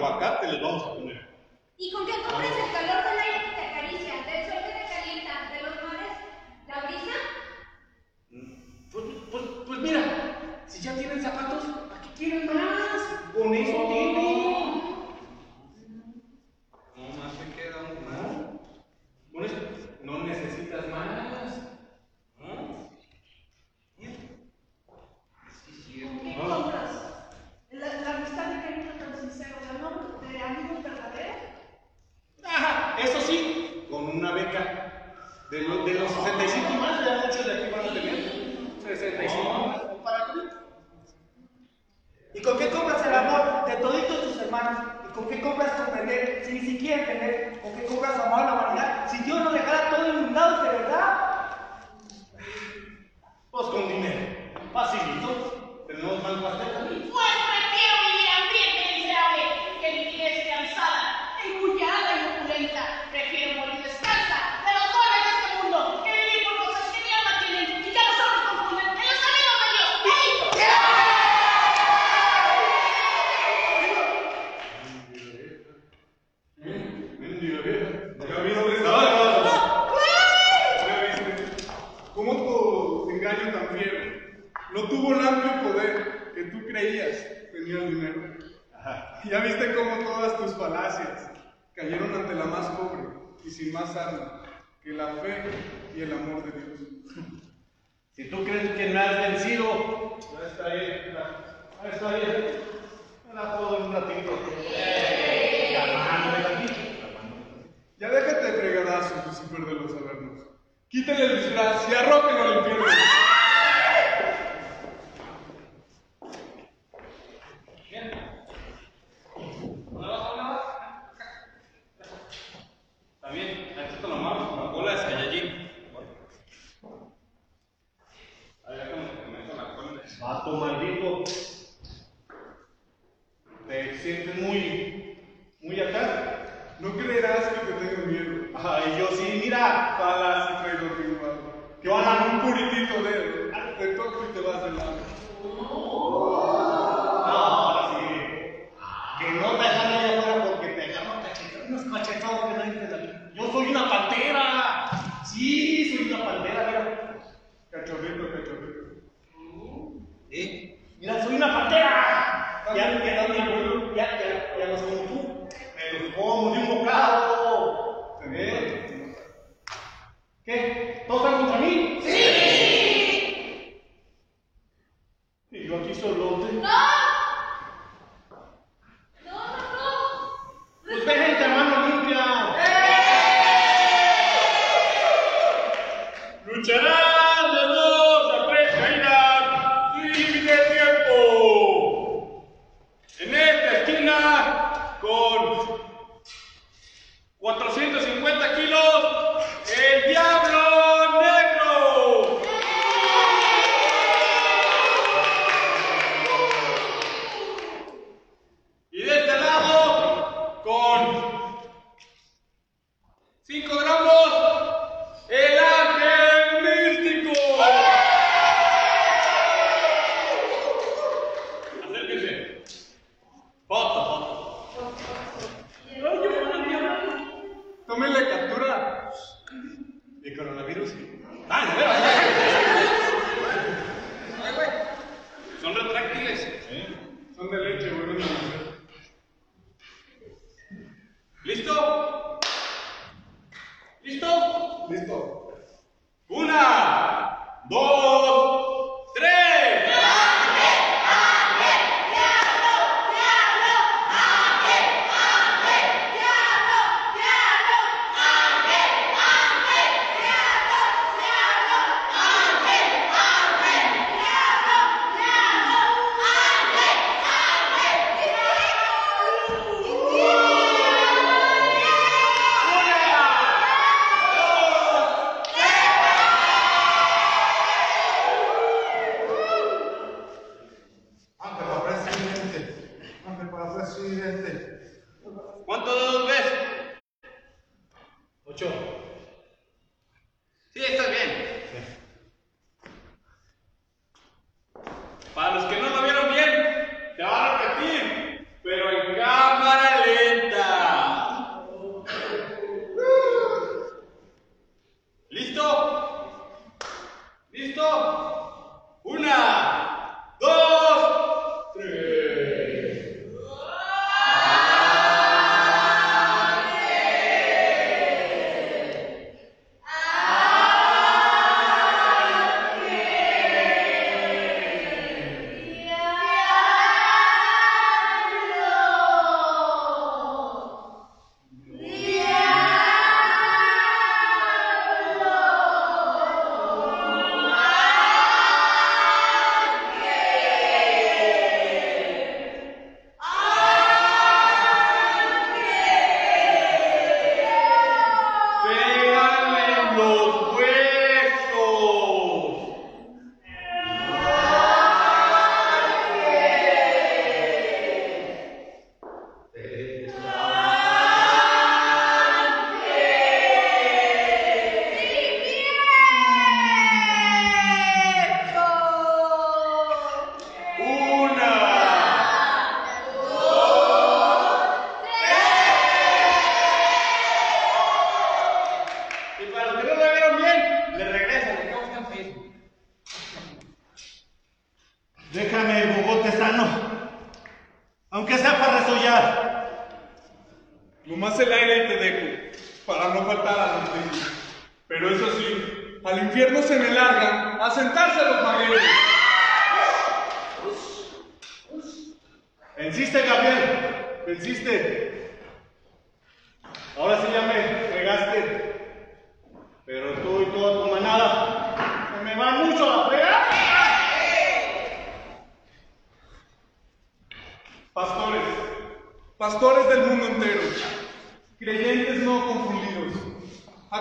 Aguacate 0.04 0.48
les 0.48 0.62
vamos 0.62 0.84
a 0.84 0.96
poner. 0.96 1.28
¿Y 1.78 1.92
con 1.92 2.06
qué 2.06 2.14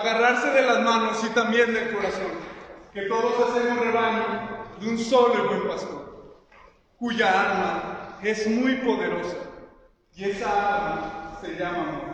agarrarse 0.01 0.49
de 0.49 0.63
las 0.63 0.79
manos 0.81 1.23
y 1.23 1.29
también 1.29 1.73
del 1.73 1.93
corazón, 1.93 2.31
que 2.93 3.03
todos 3.03 3.49
hacemos 3.49 3.85
rebaño 3.85 4.25
de 4.79 4.89
un 4.89 4.97
solo 4.97 5.45
y 5.45 5.47
buen 5.47 5.67
pastor, 5.67 6.45
cuya 6.97 7.29
arma 7.29 8.17
es 8.23 8.47
muy 8.47 8.75
poderosa 8.77 9.37
y 10.15 10.25
esa 10.25 10.49
arma 10.49 11.37
se 11.41 11.55
llama 11.55 11.81
amor. 11.81 12.11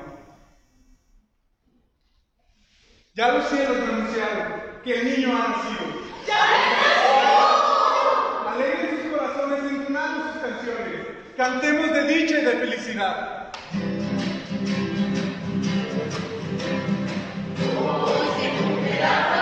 Ya 3.15 3.31
los 3.31 3.47
cielos 3.47 3.77
anunciaron 3.77 4.81
que 4.83 4.99
el 4.99 5.05
niño 5.05 5.35
ha 5.35 5.47
nacido. 5.47 5.85
¡Ya 6.27 6.37
nacido! 6.45 7.29
Alegren 8.49 9.01
sus 9.01 9.11
corazones 9.11 9.59
entonando 9.71 10.33
sus 10.33 10.41
canciones. 10.41 11.07
Cantemos 11.35 11.93
de 11.93 12.03
dicha 12.03 12.39
y 12.39 12.45
de 12.45 12.51
felicidad. 12.51 13.36
Deus, 18.05 19.36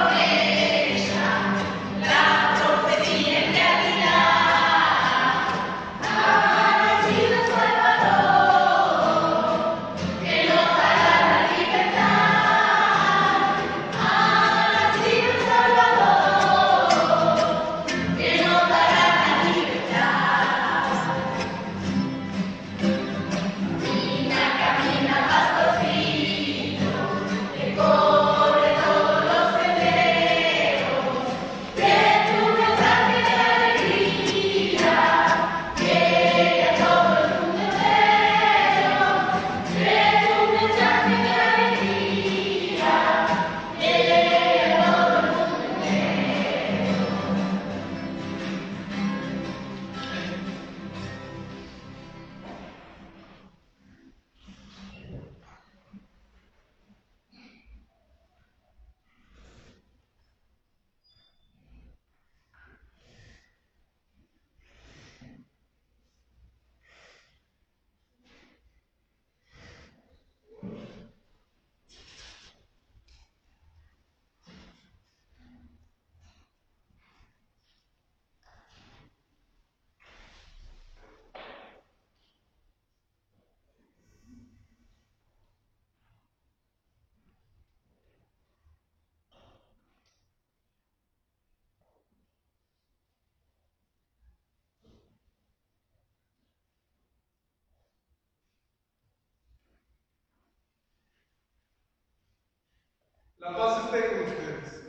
La 103.46 103.56
paz 103.56 103.86
esté 103.86 104.08
con 104.08 104.24
ustedes. 104.24 104.84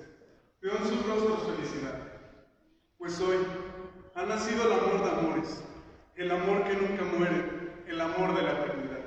Veo 0.62 0.76
en 0.78 0.84
sus 0.84 1.06
rostros 1.06 1.54
felicidad. 1.54 1.98
Pues 2.96 3.20
hoy 3.20 3.36
ha 4.14 4.24
nacido 4.24 4.64
el 4.64 4.72
amor 4.72 5.04
de 5.04 5.10
amores, 5.10 5.62
el 6.14 6.30
amor 6.30 6.64
que 6.64 6.72
nunca 6.72 7.04
muere, 7.04 7.44
el 7.86 8.00
amor 8.00 8.34
de 8.34 8.42
la 8.42 8.52
eternidad. 8.52 9.00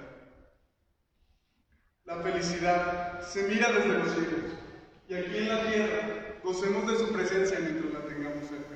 La 2.05 2.17
felicidad 2.17 3.21
se 3.21 3.47
mira 3.47 3.71
desde 3.71 3.97
los 3.97 4.11
cielos 4.11 4.51
y 5.07 5.15
aquí 5.15 5.37
en 5.37 5.49
la 5.49 5.63
tierra 5.63 6.35
gocemos 6.43 6.87
de 6.91 6.97
su 6.99 7.11
presencia 7.11 7.59
mientras 7.59 7.91
la 7.91 8.05
tengamos 8.05 8.47
cerca. 8.47 8.75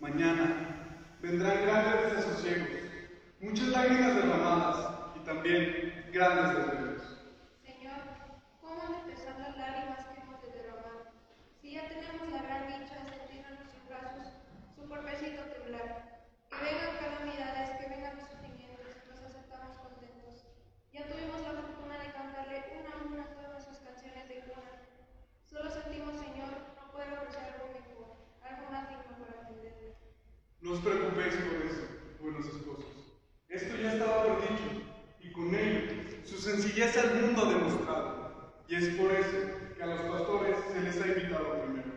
Mañana 0.00 1.16
vendrán 1.22 1.62
grandes 1.62 2.14
desasosiegos, 2.14 2.68
muchas 3.40 3.68
lágrimas 3.68 4.16
derramadas 4.16 5.16
y 5.16 5.24
también 5.24 6.04
grandes 6.12 6.66
desvelos. 6.66 7.02
Señor, 7.64 8.00
¿cómo 8.60 8.82
han 8.82 8.92
de 8.92 9.12
pesar 9.12 9.38
las 9.40 9.56
lágrimas 9.56 10.06
que 10.06 10.20
hemos 10.20 10.42
de 10.42 10.48
derramar? 10.52 11.12
Si 11.60 11.72
ya 11.72 11.88
tenemos 11.88 12.30
la 12.32 12.42
gran 12.42 12.66
dicha 12.66 12.94
de 12.94 13.10
sentir 13.10 13.44
en 13.44 13.56
nuestros 13.56 13.88
brazos 13.88 14.26
su 14.74 14.88
cuerpecito 14.88 15.42
temblar. 15.42 16.28
Que 16.48 16.64
vengan 16.64 16.96
calamidades, 16.96 17.70
que 17.78 17.88
vengan 17.88 18.16
los 18.16 18.28
sufrimientos, 18.28 18.88
los 19.08 19.20
aceptamos 19.20 19.76
contentos. 19.78 20.46
Ya 20.92 21.06
tuvimos 21.06 21.40
la 21.42 21.52
fortuna 21.60 21.98
de 21.98 22.12
cantarle 22.12 22.64
una 22.78 22.90
a 22.90 23.02
una 23.04 23.24
todas 23.34 23.66
nuestras 23.66 23.78
canciones 23.80 24.28
de 24.28 24.40
cuna. 24.48 24.72
Solo 25.44 25.70
sentimos, 25.70 26.16
Señor, 26.16 26.50
no 26.76 26.92
poder 26.92 27.12
ofrecer 27.12 27.52
algo 27.52 27.68
mejor, 27.74 28.16
algo 28.42 28.64
más 28.70 28.88
digno 28.88 29.12
para 29.20 29.42
atenderle. 29.42 29.94
No 30.68 30.74
os 30.74 30.80
preocupéis 30.80 31.34
por 31.34 31.64
eso, 31.64 31.82
buenos 32.20 32.44
esposos. 32.44 32.84
Esto 33.48 33.74
ya 33.78 33.94
estaba 33.94 34.24
por 34.24 34.42
dicho, 34.42 34.68
y 35.18 35.32
con 35.32 35.54
ello 35.54 35.80
su 36.26 36.36
sencillez 36.36 36.94
al 36.98 37.22
mundo 37.22 37.42
ha 37.42 37.48
demostrado. 37.54 38.64
Y 38.68 38.74
es 38.74 38.88
por 38.96 39.10
eso 39.10 39.38
que 39.74 39.82
a 39.82 39.86
los 39.86 40.02
pastores 40.02 40.58
se 40.70 40.80
les 40.82 41.00
ha 41.00 41.06
invitado 41.06 41.62
primero. 41.62 41.90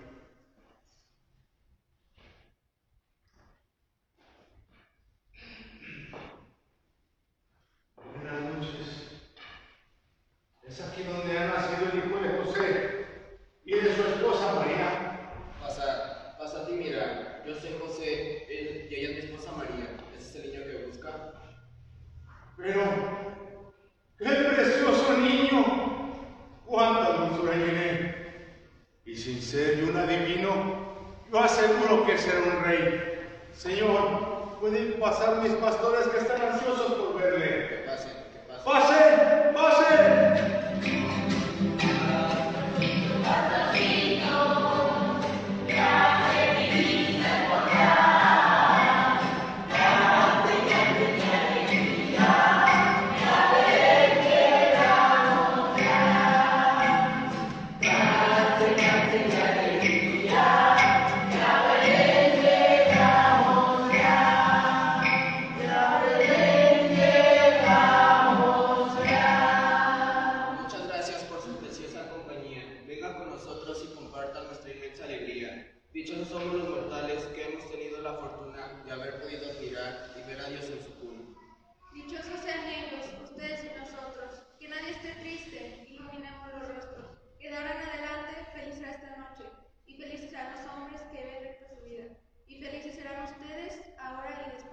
Buenas 8.15 8.55
noches. 8.55 9.33
Es 10.65 10.79
aquí 10.79 11.03
donde 11.03 11.37
ha 11.37 11.47
nacido 11.47 11.91
el 11.91 11.97
hijo 11.97 12.19
de 12.21 12.41
José 12.41 13.05
y 13.65 13.73
de 13.73 13.95
su 13.95 14.01
esposa 14.01 14.55
María. 14.55 15.29
Pasa, 15.59 16.37
pasa 16.39 16.61
a 16.61 16.67
ti, 16.67 16.71
mira. 16.71 17.27
Yo 17.43 17.55
soy 17.55 17.71
José, 17.81 18.45
él, 18.47 18.87
y 18.89 18.95
ella 18.95 19.09
es 19.09 19.15
mi 19.15 19.31
esposa 19.31 19.51
María. 19.57 19.97
Ese 20.15 20.29
es 20.29 20.35
el 20.35 20.51
niño 20.51 20.63
que 20.63 20.85
busca. 20.85 21.33
Pero, 22.55 22.83
qué 24.19 24.25
precioso 24.25 25.17
niño. 25.17 26.61
Cuánta 26.65 27.13
dulzura 27.13 27.53
hay 27.53 27.63
en 27.63 27.77
él. 27.77 28.15
Y 29.05 29.15
sin 29.15 29.40
ser 29.51 29.83
un 29.83 29.97
adivino, 29.97 30.49
yo 31.29 31.39
aseguro 31.39 32.05
que 32.05 32.17
será 32.17 32.39
un 32.39 32.63
rey. 32.63 33.19
Señor, 33.57 34.57
pueden 34.61 34.97
pasar 34.97 35.41
mis 35.41 35.51
pastores 35.55 36.07
que 36.07 36.19
están 36.19 36.41
ansiosos 36.41 36.93
por 36.93 37.21
verle. 37.21 37.67
Que 37.67 37.75
pase, 37.85 38.07
que 38.31 38.39
pase. 38.47 38.63
¡Pasen! 38.63 39.00
Serán 90.31 90.53
los 90.55 90.65
hombres 90.71 91.01
que 91.11 91.25
ven 91.25 91.43
recta 91.43 91.67
su 91.75 91.83
vida. 91.83 92.05
Y 92.47 92.61
felices 92.61 92.95
serán 92.95 93.25
ustedes 93.25 93.81
ahora 93.99 94.47
y 94.47 94.51
después 94.51 94.70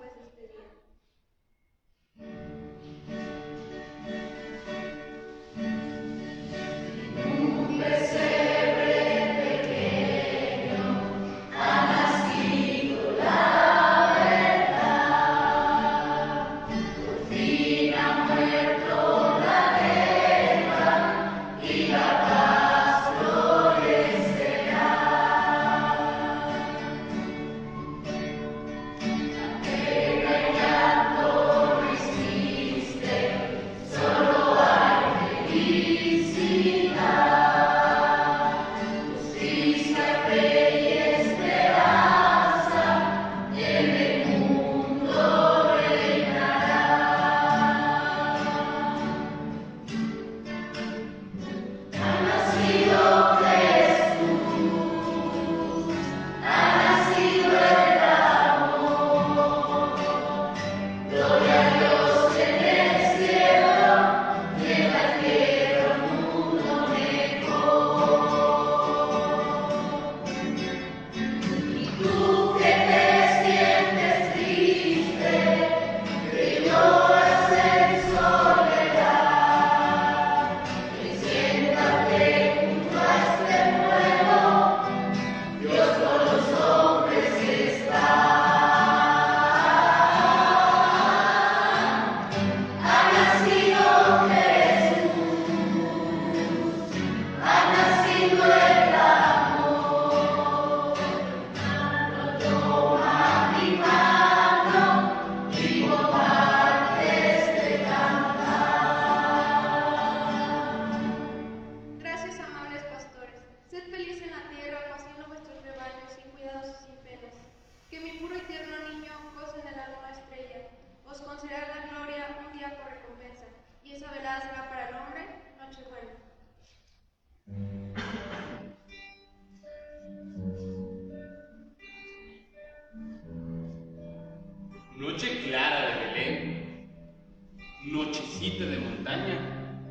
nochecita 137.93 138.65
de 138.65 138.79
montaña, 138.79 139.85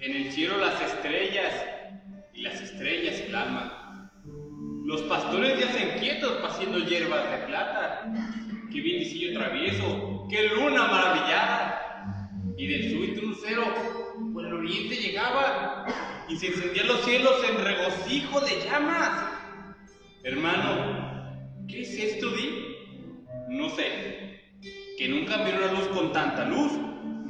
en 0.00 0.16
el 0.16 0.32
cielo 0.32 0.58
las 0.58 0.80
estrellas 0.80 1.52
y 2.34 2.42
las 2.42 2.60
estrellas 2.60 3.22
alma. 3.34 4.10
Los 4.84 5.02
pastores 5.02 5.58
yacen 5.58 5.98
quietos 6.00 6.32
paciendo 6.42 6.78
hierbas 6.78 7.30
de 7.30 7.46
plata. 7.46 8.12
Que 8.70 8.80
vientecillo 8.80 9.38
travieso, 9.38 10.26
que 10.28 10.48
luna 10.48 10.86
maravillada. 10.88 12.54
Y 12.56 12.66
del 12.66 12.90
súbito 12.90 13.22
lucero 13.22 13.64
por 14.32 14.46
el 14.46 14.52
oriente 14.52 14.96
llegaba 14.96 15.86
y 16.28 16.36
se 16.36 16.48
encendían 16.48 16.88
los 16.88 17.04
cielos 17.04 17.34
en 17.48 17.64
regocijo 17.64 18.40
de 18.40 18.64
llamas. 18.64 19.30
Hermano, 20.24 21.66
¿qué 21.68 21.82
es 21.82 21.90
esto, 21.98 22.30
Di? 22.30 22.76
No 23.48 23.68
sé. 23.70 24.40
Que 24.98 25.08
nunca 25.08 25.42
vieron 25.42 25.62
una 25.62 25.72
luz 25.72 25.88
con 25.88 26.12
tanta 26.12 26.44
luz, 26.44 26.72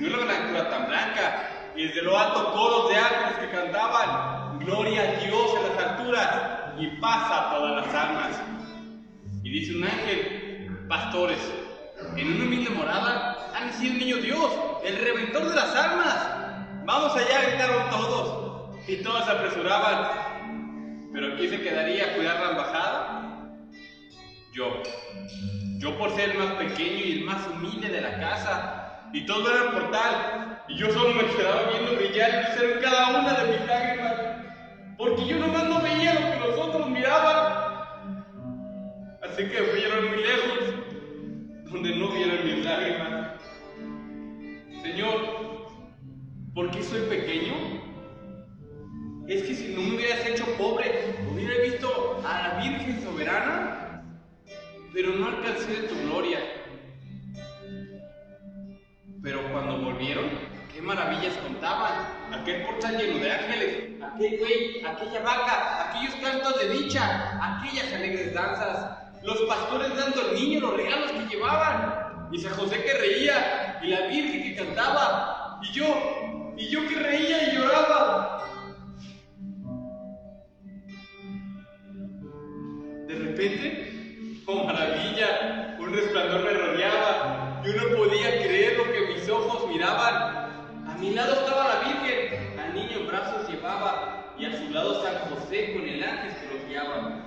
ni 0.03 0.09
una 0.09 0.25
blancura 0.25 0.69
tan 0.69 0.89
blanca, 0.89 1.49
y 1.77 1.87
desde 1.87 2.03
lo 2.03 2.19
alto 2.19 2.53
coros 2.53 2.91
de 2.91 2.97
ángeles 2.97 3.39
que 3.41 3.51
cantaban, 3.51 4.59
Gloria 4.59 5.03
a 5.03 5.25
Dios 5.25 5.55
en 5.57 5.77
las 5.77 5.87
alturas 5.87 6.29
y 6.79 6.87
paz 7.01 7.31
a 7.31 7.51
todas 7.55 7.85
las 7.85 7.95
almas. 7.95 8.43
Y 9.43 9.51
dice 9.51 9.77
un 9.77 9.85
ángel, 9.85 10.87
pastores, 10.89 11.39
en 12.17 12.35
una 12.35 12.45
humilde 12.45 12.71
morada 12.71 13.51
ha 13.55 13.65
nacido 13.65 13.93
un 13.93 13.99
niño 13.99 14.17
Dios, 14.19 14.53
el 14.85 14.97
reventor 14.99 15.49
de 15.49 15.55
las 15.55 15.75
almas. 15.75 16.85
Vamos 16.85 17.17
allá, 17.17 17.49
gritaron 17.49 17.91
todos, 17.91 18.77
y 18.89 18.97
todos 18.97 19.25
se 19.25 19.31
apresuraban. 19.31 21.11
Pero 21.13 21.37
¿quién 21.37 21.51
se 21.51 21.61
quedaría 21.61 22.05
a 22.05 22.15
cuidar 22.15 22.41
la 22.41 22.51
embajada? 22.51 23.59
Yo. 24.53 24.83
Yo 25.79 25.99
por 25.99 26.15
ser 26.15 26.31
el 26.31 26.39
más 26.39 26.55
pequeño 26.55 27.05
y 27.05 27.13
el 27.19 27.25
más 27.25 27.47
humilde 27.49 27.89
de 27.89 28.01
la 28.01 28.19
casa. 28.21 28.82
Y 29.13 29.27
todo 29.27 29.51
era 29.51 29.65
el 29.65 29.73
portal. 29.73 30.63
Y 30.69 30.77
yo 30.77 30.91
solo 30.91 31.15
me 31.15 31.25
quedaba 31.27 31.71
viendo 31.71 31.97
brillar 31.97 32.57
y 32.59 32.65
en 32.65 32.81
cada 32.81 33.21
una 33.21 33.35
de 33.35 33.53
mis 33.53 33.67
lágrimas. 33.67 34.15
Porque 34.97 35.27
yo 35.27 35.39
nomás 35.39 35.65
no 35.69 35.83
veía 35.83 36.15
lo 36.15 36.33
que 36.33 36.49
los 36.49 36.59
otros 36.59 36.89
miraban. 36.89 37.63
Así 39.23 39.45
que 39.45 39.59
llorar 39.59 40.03
muy 40.03 40.23
lejos, 40.23 41.71
donde 41.71 41.97
no 41.97 42.09
vieron 42.09 42.45
mis 42.45 42.65
lágrimas. 42.65 43.29
Señor, 44.83 45.69
¿por 46.55 46.71
qué 46.71 46.83
soy 46.83 47.01
pequeño? 47.03 47.55
Es 49.29 49.43
que 49.45 49.55
si 49.55 49.75
no 49.75 49.83
me 49.83 49.97
hubieras 49.97 50.27
hecho 50.27 50.45
pobre, 50.59 51.15
hubiera 51.33 51.63
visto 51.63 52.23
a 52.27 52.49
la 52.49 52.63
Virgen 52.63 53.03
soberana, 53.03 54.05
pero 54.93 55.13
no 55.13 55.29
alcancé 55.29 55.83
de 55.83 55.89
tu 55.89 55.95
gloria. 56.03 56.39
Pero 59.23 59.41
cuando 59.53 59.79
volvieron, 59.79 60.25
qué 60.73 60.83
maravillas 60.83 61.37
contaban. 61.37 61.93
Aquel 62.33 62.67
portal 62.67 62.99
lleno 62.99 63.19
de 63.19 63.31
ángeles, 63.31 64.03
aquel 64.03 64.39
güey, 64.39 64.85
aquella 64.85 65.21
vaca, 65.21 65.89
aquellos 65.89 66.15
cantos 66.17 66.59
de 66.59 66.69
dicha, 66.71 67.39
aquellas 67.41 67.93
alegres 67.93 68.35
danzas, 68.35 68.99
los 69.23 69.43
pastores 69.43 69.95
dando 69.97 70.23
al 70.23 70.35
niño 70.35 70.61
los 70.61 70.77
regalos 70.77 71.13
que 71.13 71.37
llevaban, 71.37 72.29
y 72.33 72.39
San 72.39 72.55
José 72.55 72.83
que 72.83 72.95
reía, 72.95 73.79
y 73.81 73.89
la 73.89 74.07
Virgen 74.09 74.43
que 74.43 74.57
cantaba, 74.57 75.61
y 75.63 75.73
yo, 75.73 76.55
y 76.57 76.69
yo 76.69 76.89
que 76.89 76.97
reía 76.97 77.53
y 77.53 77.57
lloraba. 77.57 78.43
De 83.07 83.15
repente, 83.15 84.43
oh 84.47 84.65
maravilla, 84.65 85.77
un 85.79 85.93
resplandor 85.93 86.43
me 86.43 86.51
rodeaba, 86.51 87.52
yo 87.65 87.73
no 87.75 87.97
podía 87.97 88.43
creer 88.43 88.77
lo 88.77 88.93
que 88.93 89.15
mis 89.15 89.29
ojos 89.29 89.69
miraban. 89.69 90.51
A 90.89 90.97
mi 90.99 91.11
lado 91.11 91.35
estaba 91.35 91.69
la 91.69 91.81
Virgen, 91.81 92.59
al 92.59 92.75
niño 92.75 93.01
en 93.01 93.07
brazos 93.07 93.49
llevaba, 93.49 94.35
y 94.39 94.47
a 94.47 94.59
su 94.59 94.71
lado 94.71 95.03
San 95.03 95.15
José 95.31 95.75
con 95.75 95.89
el 95.89 96.03
ángel 96.03 96.33
que 96.35 96.55
lo 96.55 96.69
guiaba. 96.69 97.25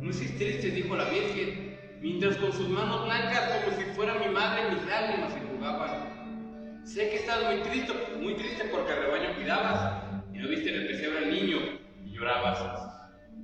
No 0.00 0.10
estés 0.10 0.36
triste, 0.36 0.70
dijo 0.70 0.96
la 0.96 1.04
Virgen, 1.04 1.78
mientras 2.00 2.36
con 2.36 2.52
sus 2.52 2.68
manos 2.68 3.04
blancas, 3.04 3.50
como 3.64 3.76
si 3.76 3.84
fuera 3.96 4.14
mi 4.14 4.28
madre, 4.28 4.70
mis 4.70 4.86
lágrimas 4.86 5.32
se 5.32 5.40
jugaban. 5.40 6.82
Sé 6.84 7.10
que 7.10 7.16
estás 7.16 7.42
muy 7.44 7.62
triste, 7.62 7.92
muy 8.20 8.34
triste 8.34 8.64
porque 8.70 8.92
al 8.92 9.02
rebaño 9.02 9.34
cuidabas, 9.34 10.02
y 10.32 10.38
no 10.38 10.48
viste 10.48 10.68
en 10.68 10.82
el 10.82 10.86
pesebre 10.86 11.18
al 11.18 11.30
niño, 11.30 11.58
y 12.04 12.12
llorabas. 12.12 12.60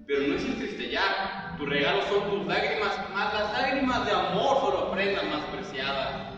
Pero 0.06 0.26
no 0.28 0.34
estés 0.34 0.58
triste 0.58 0.90
ya, 0.90 1.56
tus 1.58 1.68
regalos 1.68 2.04
son 2.06 2.30
tus 2.30 2.46
lágrimas, 2.46 2.92
más 3.12 3.34
las 3.34 3.52
lágrimas 3.52 4.06
de 4.06 4.12
amor 4.12 4.60
la 5.06 5.22
más 5.22 5.44
preciada. 5.46 6.30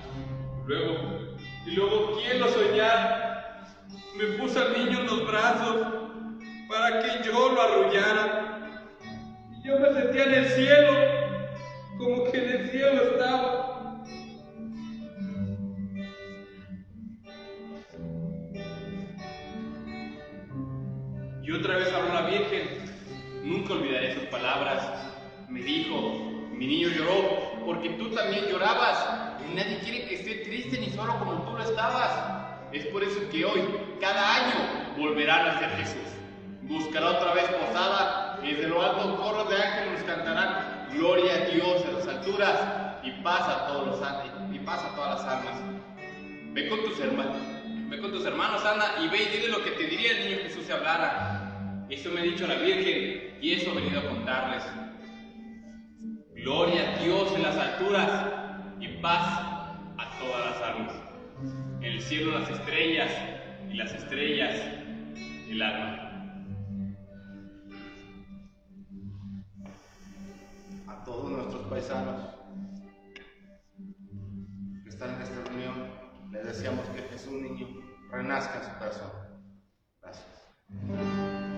Luego, 0.66 1.36
y 1.66 1.70
luego 1.72 2.20
quiero 2.20 2.48
soñar, 2.48 3.66
me 4.16 4.24
puso 4.38 4.60
al 4.60 4.72
niño 4.72 5.00
en 5.00 5.06
los 5.06 5.26
brazos 5.26 5.86
para 6.68 7.00
que 7.00 7.24
yo 7.24 7.52
lo 7.52 7.60
arrullara. 7.60 8.84
Y 9.50 9.66
yo 9.66 9.80
me 9.80 9.92
sentía 9.92 10.24
en 10.24 10.34
el 10.34 10.46
cielo, 10.46 10.92
como 11.98 12.30
que 12.30 12.38
en 12.38 12.50
el 12.50 12.70
cielo 12.70 13.02
estaba. 13.02 14.02
Y 21.42 21.50
otra 21.50 21.76
vez 21.76 21.92
habló 21.92 22.14
la 22.14 22.26
Virgen. 22.26 22.92
Nunca 23.42 23.74
olvidaré 23.74 24.14
sus 24.14 24.24
palabras. 24.26 24.86
Me 25.48 25.60
dijo, 25.60 25.96
mi 26.52 26.66
niño 26.66 26.88
lloró 26.90 27.51
porque 27.64 27.90
tú 27.90 28.10
también 28.10 28.46
llorabas. 28.46 28.98
Y 29.48 29.54
nadie 29.54 29.78
quiere 29.78 30.06
que 30.06 30.14
esté 30.14 30.34
triste 30.44 30.78
ni 30.78 30.90
solo 30.90 31.18
como 31.18 31.42
tú 31.42 31.56
lo 31.56 31.62
estabas. 31.62 32.10
Es 32.72 32.86
por 32.86 33.02
eso 33.02 33.20
que 33.30 33.44
hoy, 33.44 33.62
cada 34.00 34.34
año, 34.36 34.54
volverá 34.96 35.40
a 35.40 35.52
nacer 35.52 35.70
Jesús. 35.70 36.12
Buscará 36.62 37.10
otra 37.10 37.34
vez 37.34 37.44
posada 37.44 38.38
y 38.42 38.52
desde 38.52 38.68
lo 38.68 38.82
alto 38.82 39.16
coros 39.16 39.48
de 39.48 39.56
ángeles 39.56 39.92
nos 39.92 40.02
cantarán 40.02 40.88
Gloria 40.94 41.34
a 41.34 41.38
Dios 41.46 41.84
en 41.88 41.94
las 41.94 42.06
alturas 42.06 42.58
y 43.02 43.10
paz 43.22 43.48
a 43.48 43.66
todos 43.66 43.86
los 43.86 44.54
y 44.54 44.58
paz 44.58 44.84
a 44.84 44.94
todas 44.94 45.20
las 45.20 45.32
almas. 45.32 45.60
Ve 46.52 46.68
con 46.68 46.82
tus 46.84 47.00
hermanos, 47.00 47.36
ve 47.88 47.98
con 47.98 48.12
tus 48.12 48.24
hermanos, 48.26 48.64
anda, 48.64 48.96
y 49.02 49.08
ve 49.08 49.22
y 49.22 49.36
dile 49.36 49.48
lo 49.48 49.64
que 49.64 49.70
te 49.70 49.84
diría 49.84 50.12
el 50.12 50.28
niño 50.28 50.42
Jesús 50.42 50.64
si 50.66 50.72
hablara. 50.72 51.86
Eso 51.88 52.10
me 52.10 52.20
ha 52.20 52.24
dicho 52.24 52.46
la 52.46 52.56
Virgen 52.56 53.38
y 53.40 53.52
eso 53.54 53.70
he 53.70 53.74
venido 53.74 54.00
a 54.00 54.04
contarles. 54.04 54.62
Gloria 56.42 56.94
a 56.94 56.98
Dios 56.98 57.32
en 57.36 57.42
las 57.42 57.56
alturas 57.56 58.26
y 58.80 58.88
paz 59.00 59.40
a 59.96 60.18
todas 60.18 60.50
las 60.50 60.62
almas. 60.62 60.94
En 61.80 61.84
el 61.84 62.02
cielo 62.02 62.38
las 62.38 62.50
estrellas 62.50 63.10
y 63.70 63.74
las 63.74 63.92
estrellas 63.92 64.82
el 65.52 65.62
alma. 65.62 66.08
A 70.88 71.04
todos 71.04 71.30
nuestros 71.30 71.66
paisanos 71.68 72.20
que 74.82 74.88
están 74.88 75.14
en 75.14 75.22
esta 75.22 75.44
reunión, 75.44 75.90
les 76.32 76.44
deseamos 76.44 76.86
que 76.86 77.02
Jesús 77.02 77.32
niño 77.34 77.68
renazca 78.10 78.58
en 78.58 78.64
su 78.64 78.78
corazón. 78.78 79.10
Gracias. 80.00 81.51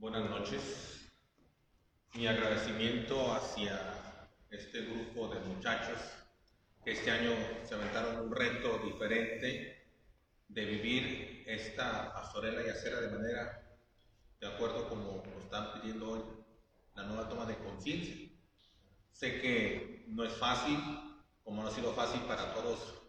Buenas 0.00 0.30
noches. 0.30 1.10
Mi 2.14 2.26
agradecimiento 2.26 3.34
hacia 3.34 3.78
este 4.48 4.80
grupo 4.86 5.28
de 5.28 5.38
muchachos 5.40 5.98
que 6.82 6.92
este 6.92 7.10
año 7.10 7.32
se 7.68 7.74
aventaron 7.74 8.24
un 8.24 8.34
reto 8.34 8.78
diferente 8.78 9.84
de 10.48 10.64
vivir 10.64 11.44
esta 11.46 12.14
pastorela 12.14 12.66
y 12.66 12.70
acera 12.70 12.98
de 13.02 13.10
manera 13.10 13.76
de 14.40 14.46
acuerdo 14.46 14.88
como 14.88 15.22
lo 15.22 15.38
están 15.38 15.74
pidiendo 15.74 16.12
hoy, 16.12 16.22
la 16.94 17.02
nueva 17.02 17.28
toma 17.28 17.44
de 17.44 17.58
conciencia. 17.58 18.16
Sé 19.12 19.38
que 19.42 20.06
no 20.08 20.24
es 20.24 20.32
fácil, 20.32 20.78
como 21.44 21.62
no 21.62 21.68
ha 21.68 21.72
sido 21.72 21.92
fácil 21.92 22.22
para 22.22 22.54
todos 22.54 23.02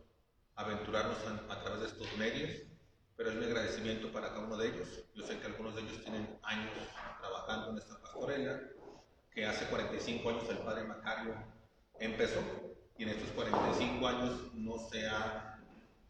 aventurarnos 0.55 1.17
a, 1.25 1.53
a 1.53 1.61
través 1.61 1.79
de 1.83 1.87
estos 1.87 2.17
medios, 2.17 2.51
pero 3.21 3.33
es 3.33 3.37
mi 3.37 3.45
agradecimiento 3.45 4.11
para 4.11 4.29
cada 4.29 4.47
uno 4.47 4.57
de 4.57 4.69
ellos. 4.69 4.87
Yo 5.13 5.23
sé 5.23 5.37
que 5.37 5.45
algunos 5.45 5.75
de 5.75 5.81
ellos 5.81 6.01
tienen 6.01 6.39
años 6.41 6.71
trabajando 7.19 7.69
en 7.69 7.77
esta 7.77 8.01
pastorela, 8.01 8.59
que 9.31 9.45
hace 9.45 9.65
45 9.65 10.27
años 10.27 10.49
el 10.49 10.57
padre 10.57 10.85
Macario 10.85 11.35
empezó 11.99 12.39
y 12.97 13.03
en 13.03 13.09
estos 13.09 13.29
45 13.35 14.07
años 14.07 14.53
no 14.55 14.79
se 14.89 15.07
ha 15.07 15.59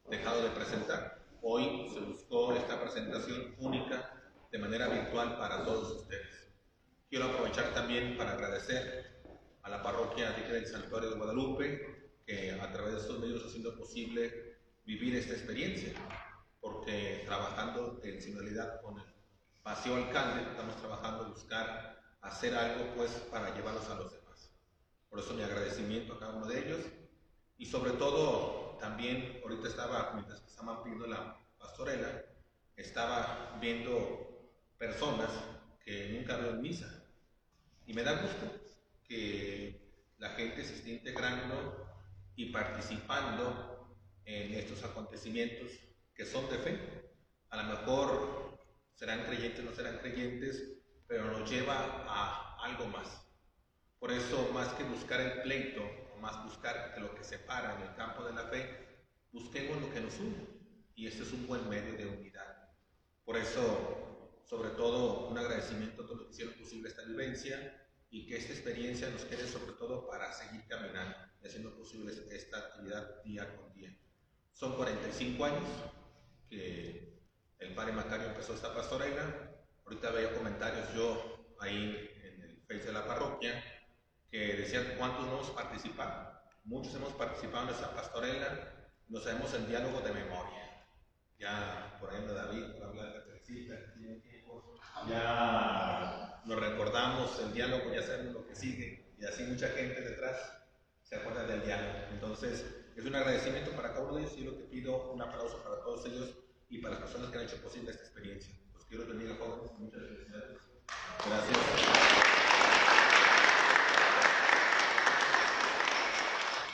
dejado 0.10 0.42
de 0.42 0.52
presentar. 0.52 1.20
Hoy 1.42 1.90
se 1.94 2.00
buscó 2.00 2.54
esta 2.54 2.82
presentación 2.82 3.56
única 3.60 4.10
de 4.50 4.60
manera 4.60 4.88
virtual 4.88 5.38
para 5.38 5.66
todos 5.66 6.04
ustedes. 6.04 6.48
Quiero 7.10 7.26
aprovechar 7.26 7.74
también 7.74 8.16
para 8.16 8.32
agradecer 8.32 9.22
a 9.64 9.70
la 9.70 9.84
parroquia 9.84 10.32
del 10.32 10.66
Santuario 10.66 11.10
de 11.10 11.18
Guadalupe, 11.18 12.12
que 12.26 12.54
a 12.54 12.72
través 12.72 12.94
de 12.94 13.02
estos 13.02 13.20
medios 13.20 13.44
ha 13.44 13.50
sido 13.50 13.76
posible 13.76 14.62
vivir 14.86 15.18
esta 15.18 15.34
experiencia 15.34 15.94
porque 16.62 17.24
trabajando 17.26 18.00
en 18.04 18.22
sinodalidad 18.22 18.82
con 18.82 19.00
el 19.00 19.14
paseo 19.64 19.96
alcalde, 19.96 20.44
estamos 20.44 20.78
trabajando 20.78 21.26
en 21.26 21.34
buscar 21.34 22.00
hacer 22.22 22.56
algo 22.56 22.86
pues 22.96 23.12
para 23.32 23.54
llevarlos 23.56 23.90
a 23.90 23.96
los 23.96 24.12
demás. 24.14 24.52
Por 25.10 25.20
eso 25.20 25.34
mi 25.34 25.42
agradecimiento 25.42 26.14
a 26.14 26.20
cada 26.20 26.34
uno 26.36 26.46
de 26.46 26.60
ellos 26.60 26.86
y 27.58 27.66
sobre 27.66 27.92
todo 27.92 28.78
también 28.80 29.40
ahorita 29.44 29.68
estaba, 29.68 30.12
mientras 30.14 30.42
estaban 30.48 30.84
pidiendo 30.84 31.08
la 31.08 31.38
pastorela, 31.58 32.24
estaba 32.76 33.58
viendo 33.60 34.50
personas 34.78 35.30
que 35.84 36.10
nunca 36.10 36.38
veo 36.38 36.52
en 36.52 36.62
misa. 36.62 37.04
Y 37.86 37.94
me 37.94 38.04
da 38.04 38.22
gusto 38.22 38.62
que 39.08 39.82
la 40.18 40.30
gente 40.30 40.64
se 40.64 40.76
esté 40.76 40.92
integrando 40.92 41.88
y 42.36 42.52
participando 42.52 43.96
en 44.26 44.54
estos 44.54 44.84
acontecimientos 44.84 45.72
que 46.16 46.26
son 46.26 46.50
de 46.50 46.58
fe. 46.58 47.12
A 47.50 47.58
lo 47.58 47.64
mejor 47.64 48.60
serán 48.96 49.26
creyentes, 49.26 49.64
no 49.64 49.74
serán 49.74 49.98
creyentes, 50.00 50.82
pero 51.08 51.26
nos 51.32 51.50
lleva 51.50 52.06
a 52.08 52.64
algo 52.64 52.86
más. 52.88 53.26
Por 54.00 54.12
eso, 54.12 54.50
más 54.54 54.70
que 54.74 54.84
buscar 54.84 55.22
el 55.22 55.42
pleito, 55.42 55.84
o 56.16 56.20
más 56.20 56.44
buscar 56.46 56.96
lo 57.00 57.14
que 57.16 57.24
separa 57.24 57.76
en 57.76 57.82
el 57.90 57.96
campo 57.96 58.24
de 58.24 58.34
la 58.34 58.46
fe, 58.46 59.06
busquemos 59.32 59.82
lo 59.82 59.92
que 59.94 60.02
nos 60.02 60.18
une. 60.20 60.48
Y 60.96 61.08
este 61.08 61.24
es 61.24 61.34
un 61.34 61.48
buen 61.48 61.68
medio 61.70 61.98
de 61.98 62.08
unidad. 62.08 62.70
Por 63.26 63.38
eso, 63.38 64.42
sobre 64.46 64.70
todo, 64.72 65.28
un 65.28 65.38
agradecimiento 65.38 66.04
a 66.04 66.06
todos 66.06 66.18
los 66.20 66.28
que 66.28 66.34
hicieron 66.34 66.56
posible 66.56 66.90
esta 66.90 67.04
vivencia 67.06 67.88
y 68.10 68.28
que 68.28 68.38
esta 68.38 68.54
experiencia 68.54 69.10
nos 69.10 69.24
quede 69.26 69.48
sobre 69.48 69.74
todo 69.74 70.08
para 70.08 70.34
seguir 70.34 70.66
caminando 70.68 71.16
y 71.42 71.48
haciendo 71.48 71.76
posible 71.78 72.14
esta 72.32 72.58
actividad 72.58 73.24
día 73.24 73.56
con 73.56 73.74
día. 73.74 73.98
Son 74.52 74.76
45 74.76 75.46
años 75.46 75.64
que 76.52 77.18
el 77.60 77.74
padre 77.74 77.94
Macario 77.94 78.28
empezó 78.28 78.54
esta 78.54 78.76
pastorela. 78.76 79.50
Ahorita 79.86 80.12
veía 80.12 80.36
comentarios 80.36 80.94
yo 80.94 81.56
ahí 81.60 82.10
en 82.24 82.42
el 82.42 82.62
Face 82.68 82.86
de 82.86 82.94
la 82.94 83.08
parroquia 83.08 83.64
que 84.30 84.56
decían 84.56 84.86
cuántos 84.98 85.26
no 85.26 85.34
hemos 85.34 85.50
participado. 85.52 86.40
Muchos 86.66 86.94
hemos 86.96 87.14
participado 87.14 87.70
en 87.70 87.74
esta 87.74 87.96
pastorela, 87.96 88.92
no 89.08 89.20
sabemos 89.20 89.54
el 89.54 89.68
diálogo 89.68 90.02
de 90.02 90.14
memoria. 90.14 90.86
Ya 91.40 91.98
por 92.00 92.14
ahí 92.14 92.24
David, 92.26 92.74
por 92.74 92.84
hablar 92.84 93.14
de 93.14 93.20
Teresita, 93.22 93.76
ya 95.10 96.42
nos 96.46 96.60
recordamos 96.60 97.40
el 97.40 97.54
diálogo, 97.54 97.94
ya 97.94 98.04
sabemos 98.04 98.34
lo 98.34 98.48
que 98.48 98.56
sigue, 98.56 99.14
y 99.18 99.26
así 99.26 99.44
mucha 99.44 99.70
gente 99.70 100.02
detrás 100.02 100.38
se 101.02 101.16
acuerda 101.16 101.46
del 101.46 101.64
diálogo. 101.64 101.98
Entonces, 102.12 102.81
es 102.96 103.06
un 103.06 103.16
agradecimiento 103.16 103.72
para 103.72 103.94
cada 103.94 104.06
uno 104.06 104.16
de 104.16 104.22
ellos 104.22 104.34
y 104.38 104.44
lo 104.44 104.58
que 104.58 104.64
pido 104.66 105.12
un 105.12 105.22
aplauso 105.22 105.58
para 105.64 105.82
todos 105.82 106.06
ellos 106.06 106.30
y 106.70 106.80
para 106.80 106.96
las 106.96 107.04
personas 107.04 107.30
que 107.32 107.38
han 107.38 107.44
hecho 107.46 107.58
posible 107.58 107.92
esta 107.92 108.04
experiencia. 108.04 108.54
Los 108.74 108.86
quiero 108.86 109.08
bendiga, 109.08 109.36
jóvenes. 109.36 109.72
Muchas 109.80 110.02
felicidades. 110.02 110.58
Gracias. 111.26 111.58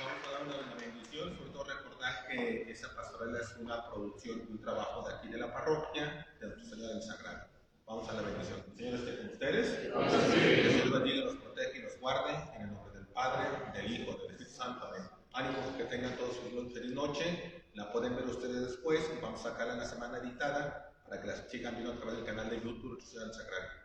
Vamos 0.02 0.28
a 0.28 0.32
dar 0.32 0.44
una 0.44 0.76
bendición, 0.76 1.38
sobre 1.38 1.52
todo 1.52 1.64
recordar 1.64 2.28
que 2.28 2.72
esa 2.72 2.96
pastorela 2.96 3.40
es 3.40 3.56
una 3.58 3.90
producción 3.90 4.48
un 4.50 4.60
trabajo 4.60 5.08
de 5.08 5.16
aquí 5.16 5.28
de 5.28 5.38
la 5.38 5.54
parroquia, 5.54 6.28
de 6.40 6.48
nuestro 6.48 6.70
Señor 6.70 6.94
del 6.94 7.04
Sagrado. 7.04 7.48
Vamos 7.86 8.10
a 8.10 8.14
la 8.14 8.22
bendición. 8.24 8.64
El 8.68 8.76
Señor 8.76 8.96
esté 8.96 9.18
con 9.18 9.28
ustedes. 9.30 9.80
Que 9.80 10.62
el 10.62 10.72
Señor 10.72 11.00
bendiga, 11.00 11.26
los 11.26 11.36
protege 11.38 11.78
y 11.78 11.82
los 11.84 12.00
guarde. 12.00 12.34
En 12.56 12.62
el 12.64 12.74
nombre 12.74 12.94
del 12.94 13.08
Padre, 13.08 13.48
del 13.74 13.92
Hijo, 13.92 14.12
del 14.12 14.32
Espíritu 14.32 14.52
Santo. 14.52 14.88
Amén. 14.88 15.17
Ánimos 15.38 15.68
que 15.78 15.84
tengan 15.84 16.18
todos 16.18 16.36
una 16.52 16.68
feliz 16.72 16.94
noche. 16.94 17.64
La 17.76 17.92
pueden 17.92 18.16
ver 18.16 18.26
ustedes 18.26 18.60
después. 18.60 19.08
Vamos 19.22 19.46
a 19.46 19.52
sacarla 19.52 19.74
en 19.74 19.80
la 19.80 19.86
semana 19.86 20.18
editada 20.18 20.92
para 21.08 21.22
que 21.22 21.28
las 21.28 21.48
sigan 21.48 21.76
viendo 21.76 21.94
a 21.94 21.96
través 21.98 22.16
del 22.16 22.26
canal 22.26 22.50
de 22.50 22.56
YouTube 22.56 23.00
Sociedad 23.00 23.32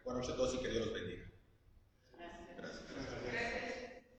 Buenas 0.02 0.22
noches 0.22 0.32
a 0.32 0.36
todos 0.36 0.54
y 0.54 0.58
que 0.60 0.68
Dios 0.68 0.86
los 0.86 0.94
bendiga. 0.94 1.30
Gracias. 2.16 2.56
Gracias. 2.56 2.82
Gracias. 3.30 3.81